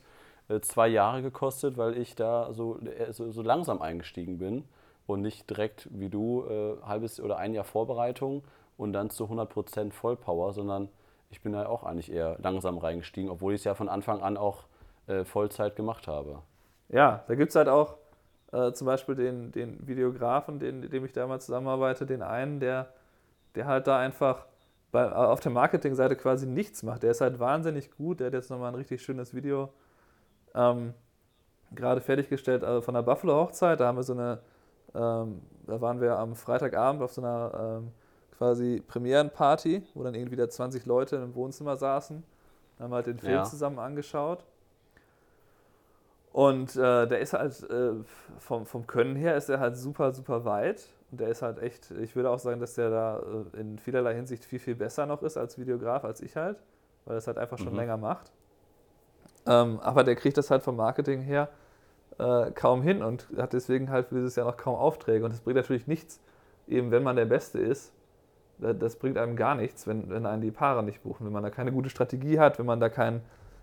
[0.48, 4.64] äh, zwei Jahre gekostet, weil ich da so, äh, so, so langsam eingestiegen bin
[5.06, 8.42] und nicht direkt wie du äh, halbes oder ein Jahr Vorbereitung
[8.76, 10.88] und dann zu 100% Vollpower, sondern
[11.30, 14.36] ich bin da auch eigentlich eher langsam reingestiegen, obwohl ich es ja von Anfang an
[14.36, 14.64] auch
[15.06, 16.38] äh, Vollzeit gemacht habe.
[16.88, 17.96] Ja, da gibt es halt auch
[18.52, 22.92] äh, zum Beispiel den, den Videografen, den, mit dem ich damals zusammenarbeite, den einen, der,
[23.54, 24.46] der halt da einfach
[24.90, 27.02] bei, äh, auf der Marketingseite quasi nichts macht.
[27.02, 29.70] Der ist halt wahnsinnig gut, der hat jetzt nochmal ein richtig schönes Video
[30.54, 30.94] ähm,
[31.74, 33.80] gerade fertiggestellt also von der Buffalo Hochzeit.
[33.80, 34.40] Da haben wir so eine,
[34.94, 37.92] ähm, da waren wir am Freitagabend auf so einer ähm,
[38.36, 42.22] quasi Premierenparty, wo dann irgendwie da 20 Leute im Wohnzimmer saßen.
[42.76, 43.44] Dann haben wir halt den Film Ja.
[43.44, 44.44] zusammen angeschaut.
[46.32, 47.92] Und äh, der ist halt äh,
[48.38, 50.86] vom, vom Können her ist er halt super, super weit.
[51.10, 53.18] Und der ist halt echt, ich würde auch sagen, dass der da
[53.54, 56.56] äh, in vielerlei Hinsicht viel, viel besser noch ist als Videograf, als ich halt,
[57.04, 57.78] weil er es halt einfach schon Mhm.
[57.78, 58.32] länger macht.
[59.46, 61.48] Ähm, aber der kriegt das halt vom Marketing her
[62.18, 65.24] äh, kaum hin und hat deswegen halt für dieses Jahr noch kaum Aufträge.
[65.24, 66.20] Und das bringt natürlich nichts,
[66.68, 67.92] eben wenn man der Beste ist.
[68.58, 71.26] Da- Das bringt einem gar nichts, wenn, wenn einen die Paare nicht buchen.
[71.26, 73.22] Wenn man da keine gute Strategie hat, wenn man da kein,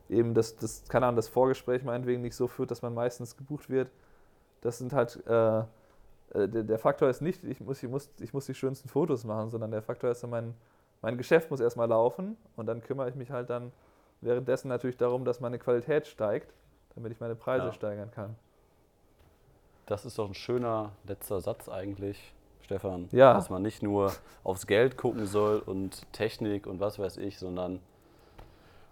[0.10, 3.70] eben das, das, keine Ahnung, das Vorgespräch meinetwegen nicht so führt, dass man meistens gebucht
[3.70, 3.90] wird.
[4.62, 5.64] Das sind halt, äh, äh,
[6.34, 9.50] der, der Faktor ist nicht, ich muss, ich, muss, ich muss die schönsten Fotos machen,
[9.50, 10.54] sondern der Faktor ist, mein,
[11.02, 13.72] mein Geschäft muss erstmal laufen und dann kümmere ich mich halt dann
[14.22, 16.54] währenddessen natürlich darum, dass meine Qualität steigt,
[16.96, 17.74] damit ich meine Preise Ja.
[17.74, 18.36] steigern kann.
[19.86, 23.08] Das ist doch ein schöner letzter Satz eigentlich, Stefan.
[23.12, 23.34] Ja.
[23.34, 24.12] Dass man nicht nur
[24.44, 27.80] aufs Geld gucken soll und Technik und was weiß ich, sondern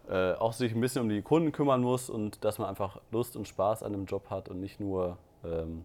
[0.09, 3.35] äh, auch sich ein bisschen um die Kunden kümmern muss und dass man einfach Lust
[3.35, 5.83] und Spaß an dem Job hat und nicht nur ähm,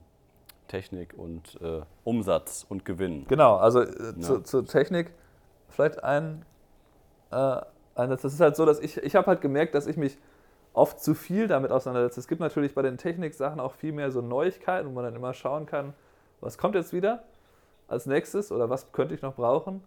[0.68, 3.26] Technik und äh, Umsatz und Gewinn.
[3.28, 5.12] Genau, also äh, zu, zur Technik
[5.68, 6.44] vielleicht ein,
[7.30, 7.60] äh,
[7.94, 10.18] ein, das ist halt so, dass ich, ich habe halt gemerkt, dass ich mich
[10.72, 12.20] oft zu viel damit auseinandersetze.
[12.20, 15.34] Es gibt natürlich bei den Techniksachen auch viel mehr so Neuigkeiten, wo man dann immer
[15.34, 15.94] schauen kann,
[16.40, 17.22] was kommt jetzt wieder
[17.88, 19.82] als nächstes oder was könnte ich noch brauchen.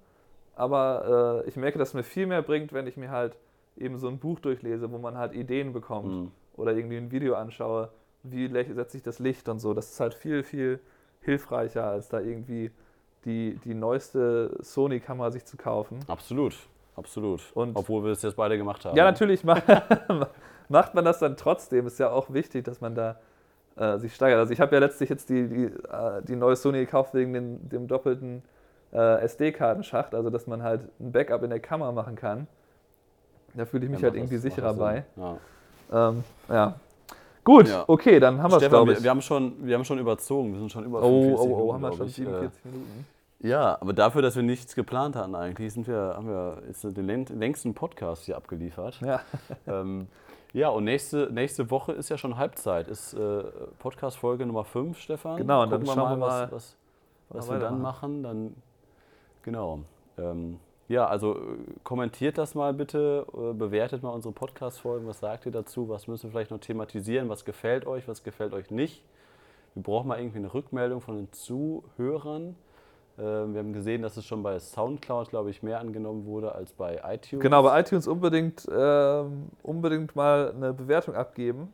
[0.56, 3.38] Aber äh, ich merke, dass es mir viel mehr bringt, wenn ich mir halt
[3.78, 6.32] eben so ein Buch durchlese, wo man halt Ideen bekommt Mhm.
[6.56, 7.90] oder irgendwie ein Video anschaue,
[8.24, 9.74] wie setze ich das Licht und so.
[9.74, 10.80] Das ist halt viel, viel
[11.22, 12.72] hilfreicher, als da irgendwie
[13.26, 16.00] die, die neueste Sony-Kamera sich zu kaufen.
[16.08, 16.56] Absolut,
[16.96, 17.42] absolut.
[17.54, 18.96] Und- Obwohl wir es jetzt beide gemacht haben.
[18.96, 19.64] Ja, natürlich macht,
[20.70, 21.88] macht man das dann trotzdem.
[21.88, 23.20] Ist ja auch wichtig, dass man da
[23.78, 24.40] äh, sich steigert.
[24.40, 27.68] Also ich habe ja letztlich jetzt die, die, äh, die neue Sony gekauft wegen den,
[27.70, 28.42] dem doppelten
[28.94, 32.48] äh, SD-Kartenschacht, also dass man halt ein Backup in der Kamera machen kann.
[33.56, 35.06] Da fühle ich mich Ja, halt irgendwie das- sicherer bei.
[35.16, 35.38] Ja.
[36.10, 36.76] Ähm, ja.
[37.44, 37.84] Gut, Ja.
[37.88, 39.04] okay, dann haben wir es, Stefan, glaube wir, ich.
[39.04, 40.52] wir, haben schon, wir haben schon überzogen.
[40.54, 42.16] Wir sind schon über oh, 45 oh, oh, Minuten, haben wir schon ich.
[42.16, 43.06] 47 Minuten.
[43.44, 46.84] Äh, Ja, aber dafür, dass wir nichts geplant hatten eigentlich, sind wir, haben wir jetzt
[46.84, 49.00] den läng- längsten Podcast hier abgeliefert.
[49.02, 49.22] Ja.
[49.68, 50.08] Ähm,
[50.54, 52.88] ja, und nächste, nächste Woche ist ja schon Halbzeit.
[52.88, 53.44] Ist äh,
[53.80, 55.36] Podcast-Folge Nummer 5, Stefan.
[55.38, 56.52] Genau, und dann Gucken schauen wir was, mal, was,
[57.30, 58.24] was was wir wir dann machen.
[58.24, 58.56] Dann,
[59.44, 59.80] genau.
[60.18, 61.40] Ähm, ja, also äh,
[61.84, 65.08] kommentiert das mal bitte, äh, bewertet mal unsere Podcast-Folgen.
[65.08, 65.90] Was sagt ihr dazu?
[65.90, 67.28] Was müssen wir vielleicht noch thematisieren?
[67.30, 68.08] Was gefällt euch?
[68.08, 69.04] Was gefällt euch nicht?
[69.74, 72.56] Wir brauchen mal irgendwie eine Rückmeldung von den Zuhörern.
[73.18, 76.72] Ähm, wir haben gesehen, dass es schon bei Soundcloud, glaube ich, mehr angenommen wurde als
[76.72, 77.42] bei iTunes.
[77.42, 81.74] Genau, bei iTunes unbedingt, ähm, unbedingt mal eine Bewertung abgeben.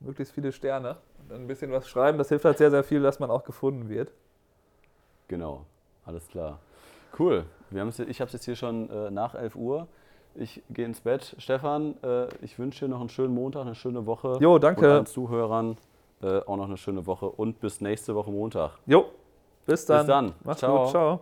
[0.00, 0.96] Möglichst viele Sterne.
[1.28, 2.18] Und ein bisschen was schreiben.
[2.18, 4.12] Das hilft halt sehr, sehr viel, dass man auch gefunden wird.
[5.28, 5.64] Genau,
[6.04, 6.58] alles klar.
[7.18, 7.44] Cool.
[7.70, 9.86] Wir haben's, ich habe es jetzt hier schon äh, nach 11 Uhr.
[10.34, 11.34] Ich gehe ins Bett.
[11.38, 14.38] Stefan, äh, ich wünsche dir noch einen schönen Montag, eine schöne Woche.
[14.40, 14.90] Jo, Und danke.
[14.92, 15.76] allen Zuhörern
[16.22, 18.72] äh, auch noch eine schöne Woche und bis nächste Woche Montag.
[18.86, 19.06] Jo,
[19.66, 20.06] bis dann.
[20.06, 20.32] dann.
[20.44, 20.82] Mach's Ciao.
[20.84, 20.90] gut.
[20.90, 21.20] Ciao.